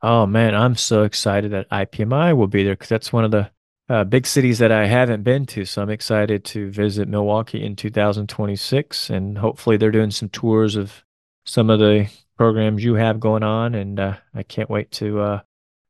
Oh 0.03 0.25
man, 0.25 0.55
I'm 0.55 0.75
so 0.75 1.03
excited 1.03 1.51
that 1.51 1.69
IPMI 1.69 2.35
will 2.35 2.47
be 2.47 2.65
there 2.65 2.73
because 2.73 2.89
that's 2.89 3.13
one 3.13 3.27
of 3.27 3.33
the 3.33 3.51
uh, 3.91 4.05
big 4.05 4.27
cities 4.27 4.59
that 4.61 4.73
I 4.73 4.87
haven't 4.87 5.23
been 5.23 5.45
to. 5.49 5.67
So 5.67 5.83
I'm 5.83 5.91
excited 5.91 6.47
to 6.47 6.71
visit 6.71 7.09
Milwaukee 7.09 7.63
in 7.63 7.77
2026, 7.77 9.11
and 9.11 9.37
hopefully 9.37 9.77
they're 9.77 9.91
doing 9.91 10.11
some 10.11 10.31
tours 10.31 10.77
of 10.77 11.05
some 11.45 11.69
of 11.69 11.79
the 11.79 12.09
programs 12.41 12.83
you 12.83 12.95
have 12.95 13.21
going 13.21 13.43
on. 13.43 13.75
And 13.75 14.01
uh, 14.01 14.17
I 14.35 14.45
can't 14.45 14.71
wait 14.71 14.91
to 14.93 15.21
uh, 15.21 15.41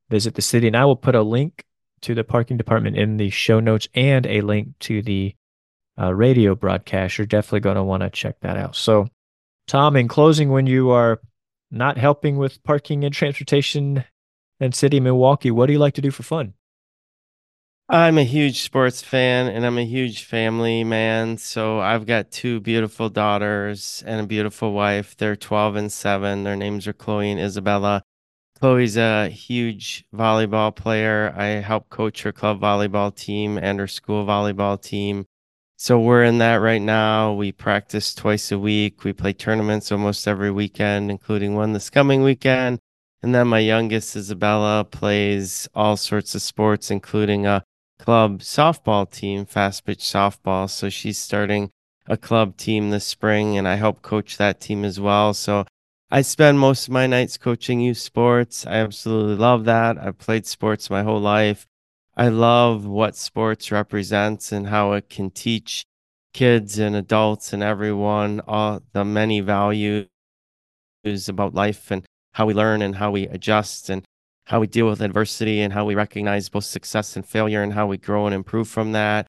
visit 0.09 0.35
the 0.35 0.43
city. 0.43 0.67
And 0.67 0.77
I 0.77 0.85
will 0.85 0.97
put 0.97 1.15
a 1.15 1.23
link 1.23 1.65
to 2.01 2.13
the 2.13 2.25
parking 2.25 2.57
department 2.57 2.97
in 2.97 3.19
the 3.19 3.31
show 3.31 3.61
notes 3.61 3.87
and 3.95 4.27
a 4.27 4.41
link 4.41 4.77
to 4.81 5.01
the 5.01 5.37
uh, 5.97 6.13
radio 6.13 6.57
broadcast. 6.57 7.19
You're 7.19 7.29
definitely 7.29 7.61
going 7.61 7.77
to 7.77 7.85
want 7.85 8.03
to 8.03 8.11
check 8.11 8.41
that 8.41 8.57
out. 8.57 8.75
So, 8.75 9.07
Tom, 9.69 9.95
in 9.95 10.09
closing, 10.09 10.51
when 10.51 10.67
you 10.67 10.91
are 10.91 11.21
not 11.71 11.97
helping 11.97 12.37
with 12.37 12.61
parking 12.65 13.05
and 13.05 13.15
transportation 13.15 14.03
and 14.59 14.75
city 14.75 14.99
Milwaukee, 14.99 15.53
what 15.53 15.67
do 15.67 15.73
you 15.73 15.79
like 15.79 15.95
to 15.95 16.03
do 16.03 16.11
for 16.11 16.25
fun? 16.25 16.55
I'm 17.93 18.19
a 18.19 18.23
huge 18.23 18.63
sports 18.63 19.03
fan 19.03 19.49
and 19.49 19.67
I'm 19.67 19.77
a 19.77 19.85
huge 19.85 20.23
family 20.23 20.85
man. 20.85 21.39
So 21.39 21.81
I've 21.81 22.07
got 22.07 22.31
two 22.31 22.61
beautiful 22.61 23.09
daughters 23.09 24.05
and 24.07 24.21
a 24.21 24.27
beautiful 24.29 24.73
wife. 24.73 25.17
They're 25.17 25.35
12 25.35 25.75
and 25.75 25.91
7. 25.91 26.45
Their 26.45 26.55
names 26.55 26.87
are 26.87 26.93
Chloe 26.93 27.33
and 27.33 27.41
Isabella. 27.41 28.05
Chloe's 28.61 28.97
a 28.97 29.29
huge 29.29 30.05
volleyball 30.15 30.73
player. 30.73 31.35
I 31.37 31.47
help 31.47 31.89
coach 31.89 32.23
her 32.23 32.31
club 32.31 32.61
volleyball 32.61 33.13
team 33.13 33.59
and 33.59 33.81
her 33.81 33.89
school 33.89 34.25
volleyball 34.25 34.81
team. 34.81 35.27
So 35.77 35.99
we're 35.99 36.23
in 36.23 36.39
that 36.39 36.61
right 36.61 36.83
now. 36.83 37.33
We 37.33 37.51
practice 37.51 38.15
twice 38.15 38.53
a 38.53 38.59
week. 38.61 39.03
We 39.03 39.13
play 39.13 39.33
tournaments 39.33 39.91
almost 39.91 40.29
every 40.29 40.53
weekend, 40.53 41.11
including 41.11 41.57
one 41.57 41.73
this 41.73 41.91
coming 41.91 42.23
weekend. 42.23 42.79
And 43.21 43.35
then 43.35 43.49
my 43.49 43.59
youngest, 43.59 44.15
Isabella, 44.15 44.85
plays 44.85 45.69
all 45.75 45.97
sorts 45.97 46.37
of 46.37 46.43
sports, 46.43 46.93
including 46.93 47.47
a 47.47 47.65
club 48.01 48.41
softball 48.41 49.09
team, 49.11 49.45
fast 49.45 49.85
pitch 49.85 50.01
softball. 50.01 50.69
So 50.71 50.89
she's 50.89 51.19
starting 51.19 51.71
a 52.07 52.17
club 52.17 52.57
team 52.57 52.91
this 52.91 53.05
spring, 53.05 53.59
and 53.59 53.69
I 53.69 53.75
help 53.75 54.01
coach 54.01 54.39
that 54.39 54.61
team 54.61 54.85
as 54.85 54.99
well. 54.99 55.35
So 55.35 55.67
I 56.11 56.23
spend 56.23 56.59
most 56.59 56.89
of 56.89 56.95
my 56.95 57.07
nights 57.07 57.37
coaching 57.37 57.81
youth 57.81 57.99
sports. 57.99 58.67
I 58.67 58.77
absolutely 58.77 59.37
love 59.37 59.65
that. 59.67 59.99
I've 59.99 60.19
played 60.19 60.47
sports 60.47 60.89
my 60.91 61.03
whole 61.03 61.21
life. 61.21 61.67
I 62.17 62.29
love 62.29 62.87
what 62.87 63.17
sports 63.17 63.71
represents 63.71 64.51
and 64.51 64.69
how 64.69 64.93
it 64.93 65.09
can 65.11 65.31
teach 65.31 65.85
kids 66.33 66.79
and 66.79 66.97
adults 66.97 67.53
and 67.53 67.63
everyone 67.63 68.41
all 68.47 68.81
the 68.93 69.05
many 69.05 69.41
values 69.41 70.09
about 71.29 71.55
life 71.55 71.91
and 71.91 72.05
how 72.33 72.47
we 72.47 72.55
learn 72.55 72.83
and 72.83 72.97
how 72.97 73.11
we 73.11 73.27
adjust 73.29 73.91
and 73.91 74.05
how 74.51 74.59
we 74.59 74.67
deal 74.67 74.89
with 74.89 75.01
adversity 75.01 75.61
and 75.61 75.73
how 75.73 75.85
we 75.85 75.95
recognize 75.95 76.49
both 76.49 76.65
success 76.65 77.15
and 77.15 77.25
failure 77.25 77.63
and 77.63 77.73
how 77.73 77.87
we 77.87 77.97
grow 77.97 78.27
and 78.27 78.35
improve 78.35 78.67
from 78.67 78.91
that. 78.91 79.25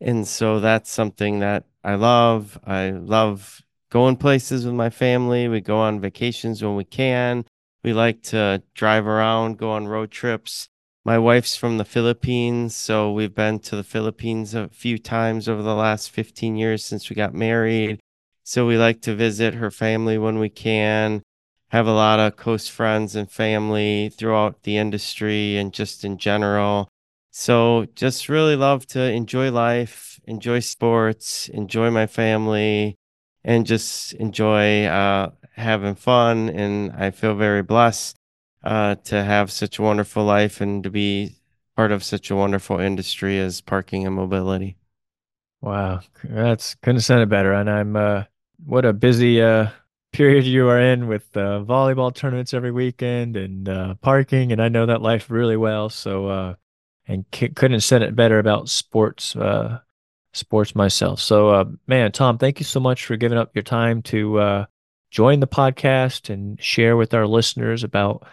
And 0.00 0.26
so 0.26 0.58
that's 0.58 0.90
something 0.90 1.38
that 1.38 1.66
I 1.84 1.94
love. 1.94 2.58
I 2.66 2.90
love 2.90 3.62
going 3.90 4.16
places 4.16 4.66
with 4.66 4.74
my 4.74 4.90
family. 4.90 5.46
We 5.46 5.60
go 5.60 5.78
on 5.78 6.00
vacations 6.00 6.60
when 6.60 6.74
we 6.74 6.82
can. 6.82 7.44
We 7.84 7.92
like 7.92 8.22
to 8.24 8.64
drive 8.74 9.06
around, 9.06 9.58
go 9.58 9.70
on 9.70 9.86
road 9.86 10.10
trips. 10.10 10.68
My 11.04 11.18
wife's 11.18 11.54
from 11.54 11.78
the 11.78 11.84
Philippines, 11.84 12.74
so 12.74 13.12
we've 13.12 13.34
been 13.34 13.60
to 13.60 13.76
the 13.76 13.84
Philippines 13.84 14.54
a 14.54 14.70
few 14.70 14.98
times 14.98 15.48
over 15.48 15.62
the 15.62 15.76
last 15.76 16.10
15 16.10 16.56
years 16.56 16.84
since 16.84 17.08
we 17.08 17.14
got 17.14 17.32
married. 17.32 18.00
So 18.42 18.66
we 18.66 18.76
like 18.76 19.02
to 19.02 19.14
visit 19.14 19.54
her 19.54 19.70
family 19.70 20.18
when 20.18 20.40
we 20.40 20.48
can 20.48 21.22
have 21.74 21.88
a 21.88 21.92
lot 21.92 22.20
of 22.20 22.36
close 22.36 22.68
friends 22.68 23.16
and 23.16 23.28
family 23.28 24.08
throughout 24.08 24.62
the 24.62 24.76
industry 24.76 25.56
and 25.56 25.72
just 25.72 26.04
in 26.04 26.16
general. 26.16 26.88
So 27.32 27.88
just 27.96 28.28
really 28.28 28.54
love 28.54 28.86
to 28.94 29.00
enjoy 29.00 29.50
life, 29.50 30.20
enjoy 30.24 30.60
sports, 30.60 31.48
enjoy 31.48 31.90
my 31.90 32.06
family, 32.06 32.94
and 33.42 33.66
just 33.66 34.12
enjoy 34.12 34.84
uh, 34.84 35.32
having 35.56 35.96
fun. 35.96 36.48
And 36.48 36.92
I 36.92 37.10
feel 37.10 37.34
very 37.34 37.64
blessed 37.64 38.14
uh, 38.62 38.94
to 39.06 39.24
have 39.24 39.50
such 39.50 39.80
a 39.80 39.82
wonderful 39.82 40.22
life 40.22 40.60
and 40.60 40.80
to 40.84 40.90
be 40.90 41.34
part 41.74 41.90
of 41.90 42.04
such 42.04 42.30
a 42.30 42.36
wonderful 42.36 42.78
industry 42.78 43.40
as 43.40 43.60
parking 43.60 44.06
and 44.06 44.14
mobility. 44.14 44.76
Wow, 45.60 46.02
that's 46.22 46.76
couldn't 46.76 46.98
have 46.98 47.04
said 47.04 47.18
it 47.18 47.28
better. 47.28 47.52
And 47.52 47.68
I'm 47.68 47.96
uh, 47.96 48.22
what 48.64 48.84
a 48.84 48.92
busy 48.92 49.42
uh, 49.42 49.70
period 50.14 50.44
you 50.44 50.68
are 50.68 50.80
in 50.80 51.08
with 51.08 51.36
uh, 51.36 51.60
volleyball 51.66 52.14
tournaments 52.14 52.54
every 52.54 52.70
weekend 52.70 53.36
and 53.36 53.68
uh, 53.68 53.94
parking, 53.96 54.52
and 54.52 54.62
I 54.62 54.68
know 54.68 54.86
that 54.86 55.02
life 55.02 55.28
really 55.28 55.56
well. 55.56 55.90
So, 55.90 56.28
uh, 56.28 56.54
and 57.08 57.24
c- 57.34 57.48
couldn't 57.48 57.80
said 57.80 58.00
it 58.00 58.14
better 58.14 58.38
about 58.38 58.68
sports, 58.68 59.34
uh, 59.34 59.80
sports 60.32 60.76
myself. 60.76 61.20
So, 61.20 61.48
uh, 61.48 61.64
man, 61.88 62.12
Tom, 62.12 62.38
thank 62.38 62.60
you 62.60 62.64
so 62.64 62.78
much 62.78 63.04
for 63.04 63.16
giving 63.16 63.36
up 63.36 63.50
your 63.56 63.64
time 63.64 64.02
to 64.02 64.38
uh, 64.38 64.66
join 65.10 65.40
the 65.40 65.48
podcast 65.48 66.32
and 66.32 66.62
share 66.62 66.96
with 66.96 67.12
our 67.12 67.26
listeners 67.26 67.82
about 67.82 68.24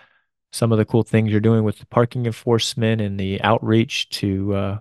some 0.52 0.72
of 0.72 0.78
the 0.78 0.86
cool 0.86 1.04
things 1.04 1.32
you're 1.32 1.40
doing 1.40 1.64
with 1.64 1.80
the 1.80 1.88
parking 1.88 2.28
enforcement 2.28 3.02
and 3.02 3.20
the 3.20 3.42
outreach 3.42 4.08
to 4.10 4.80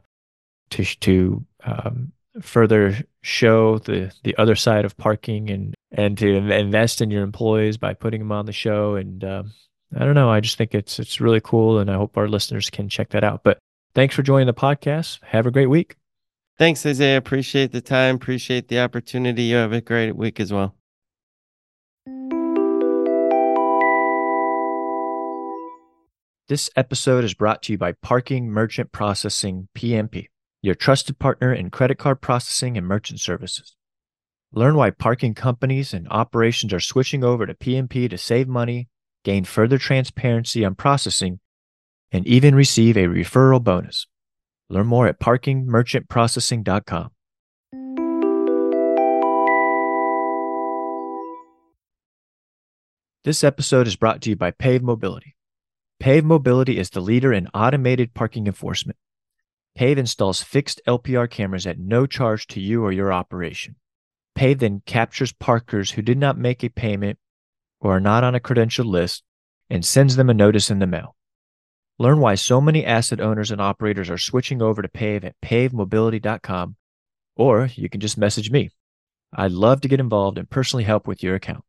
to 0.68 0.84
to 0.84 1.46
um, 1.64 2.12
further 2.42 2.98
show 3.22 3.78
the 3.78 4.12
the 4.22 4.36
other 4.36 4.54
side 4.54 4.84
of 4.84 4.96
parking 4.98 5.48
and 5.48 5.74
and 5.92 6.16
to 6.18 6.28
invest 6.28 7.00
in 7.00 7.10
your 7.10 7.22
employees 7.22 7.76
by 7.76 7.94
putting 7.94 8.20
them 8.20 8.32
on 8.32 8.46
the 8.46 8.52
show. 8.52 8.94
And 8.94 9.24
um, 9.24 9.52
I 9.96 10.04
don't 10.04 10.14
know. 10.14 10.30
I 10.30 10.40
just 10.40 10.56
think 10.56 10.74
it's 10.74 10.98
it's 10.98 11.20
really 11.20 11.40
cool 11.40 11.78
and 11.78 11.90
I 11.90 11.94
hope 11.94 12.16
our 12.16 12.28
listeners 12.28 12.70
can 12.70 12.88
check 12.88 13.10
that 13.10 13.24
out. 13.24 13.42
But 13.42 13.58
thanks 13.94 14.14
for 14.14 14.22
joining 14.22 14.46
the 14.46 14.54
podcast. 14.54 15.18
Have 15.24 15.46
a 15.46 15.50
great 15.50 15.66
week. 15.68 15.96
Thanks 16.58 16.84
Isaiah 16.84 17.16
appreciate 17.16 17.72
the 17.72 17.80
time. 17.80 18.16
Appreciate 18.16 18.68
the 18.68 18.80
opportunity. 18.80 19.44
You 19.44 19.56
have 19.56 19.72
a 19.72 19.80
great 19.80 20.12
week 20.16 20.38
as 20.40 20.52
well. 20.52 20.74
This 26.48 26.68
episode 26.74 27.24
is 27.24 27.32
brought 27.32 27.62
to 27.64 27.72
you 27.72 27.78
by 27.78 27.92
Parking 27.92 28.50
Merchant 28.50 28.90
Processing 28.90 29.68
PMP 29.76 30.26
your 30.62 30.74
trusted 30.74 31.18
partner 31.18 31.52
in 31.52 31.70
credit 31.70 31.98
card 31.98 32.20
processing 32.20 32.76
and 32.76 32.86
merchant 32.86 33.20
services. 33.20 33.76
Learn 34.52 34.74
why 34.74 34.90
parking 34.90 35.34
companies 35.34 35.94
and 35.94 36.08
operations 36.10 36.72
are 36.72 36.80
switching 36.80 37.22
over 37.22 37.46
to 37.46 37.54
PMP 37.54 38.10
to 38.10 38.18
save 38.18 38.48
money, 38.48 38.88
gain 39.22 39.44
further 39.44 39.78
transparency 39.78 40.64
on 40.64 40.74
processing, 40.74 41.38
and 42.10 42.26
even 42.26 42.56
receive 42.56 42.96
a 42.96 43.04
referral 43.04 43.62
bonus. 43.62 44.08
Learn 44.68 44.88
more 44.88 45.06
at 45.06 45.20
parkingmerchantprocessing.com. 45.20 47.10
This 53.22 53.44
episode 53.44 53.86
is 53.86 53.94
brought 53.94 54.20
to 54.22 54.30
you 54.30 54.36
by 54.36 54.50
Pave 54.50 54.82
Mobility. 54.82 55.36
Pave 56.00 56.24
Mobility 56.24 56.76
is 56.78 56.90
the 56.90 57.00
leader 57.00 57.32
in 57.32 57.46
automated 57.54 58.14
parking 58.14 58.48
enforcement. 58.48 58.98
Pave 59.76 59.98
installs 59.98 60.42
fixed 60.42 60.80
LPR 60.88 61.30
cameras 61.30 61.68
at 61.68 61.78
no 61.78 62.06
charge 62.06 62.48
to 62.48 62.60
you 62.60 62.82
or 62.82 62.90
your 62.90 63.12
operation. 63.12 63.76
Pave 64.34 64.58
then 64.58 64.82
captures 64.86 65.32
parkers 65.32 65.92
who 65.92 66.02
did 66.02 66.18
not 66.18 66.38
make 66.38 66.62
a 66.62 66.68
payment 66.68 67.18
or 67.80 67.96
are 67.96 68.00
not 68.00 68.24
on 68.24 68.34
a 68.34 68.40
credential 68.40 68.84
list 68.84 69.22
and 69.68 69.84
sends 69.84 70.16
them 70.16 70.30
a 70.30 70.34
notice 70.34 70.70
in 70.70 70.78
the 70.78 70.86
mail. 70.86 71.16
Learn 71.98 72.18
why 72.18 72.34
so 72.34 72.60
many 72.60 72.84
asset 72.84 73.20
owners 73.20 73.50
and 73.50 73.60
operators 73.60 74.08
are 74.08 74.18
switching 74.18 74.62
over 74.62 74.80
to 74.80 74.88
Pave 74.88 75.24
at 75.24 75.40
pavemobility.com, 75.42 76.76
or 77.36 77.68
you 77.74 77.88
can 77.88 78.00
just 78.00 78.16
message 78.16 78.50
me. 78.50 78.70
I'd 79.32 79.52
love 79.52 79.82
to 79.82 79.88
get 79.88 80.00
involved 80.00 80.38
and 80.38 80.48
personally 80.48 80.84
help 80.84 81.06
with 81.06 81.22
your 81.22 81.34
account. 81.34 81.64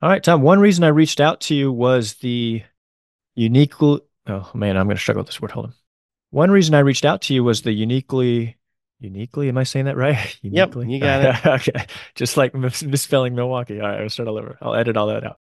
All 0.00 0.08
right, 0.08 0.22
Tom. 0.22 0.42
One 0.42 0.60
reason 0.60 0.84
I 0.84 0.88
reached 0.88 1.20
out 1.20 1.40
to 1.42 1.54
you 1.54 1.72
was 1.72 2.14
the 2.14 2.62
uniquely. 3.34 4.00
Oh 4.26 4.50
man, 4.54 4.76
I'm 4.76 4.86
going 4.86 4.96
to 4.96 5.00
struggle 5.00 5.20
with 5.20 5.28
this 5.28 5.40
word. 5.40 5.50
Hold 5.52 5.66
on. 5.66 5.74
One 6.30 6.50
reason 6.50 6.74
I 6.74 6.80
reached 6.80 7.04
out 7.04 7.22
to 7.22 7.34
you 7.34 7.42
was 7.42 7.62
the 7.62 7.72
uniquely. 7.72 8.56
Uniquely, 9.00 9.48
am 9.48 9.56
I 9.56 9.62
saying 9.62 9.84
that 9.84 9.96
right? 9.96 10.36
Uniquely? 10.42 10.86
Yep, 10.86 10.92
you 10.92 11.00
got 11.00 11.24
it. 11.46 11.68
okay, 11.68 11.86
just 12.16 12.36
like 12.36 12.52
misspelling 12.54 13.34
Milwaukee. 13.34 13.80
All 13.80 13.86
right, 13.88 14.00
I'll 14.00 14.08
start 14.08 14.28
all 14.28 14.38
over. 14.38 14.58
I'll 14.60 14.74
edit 14.74 14.96
all 14.96 15.06
that 15.06 15.24
out. 15.24 15.38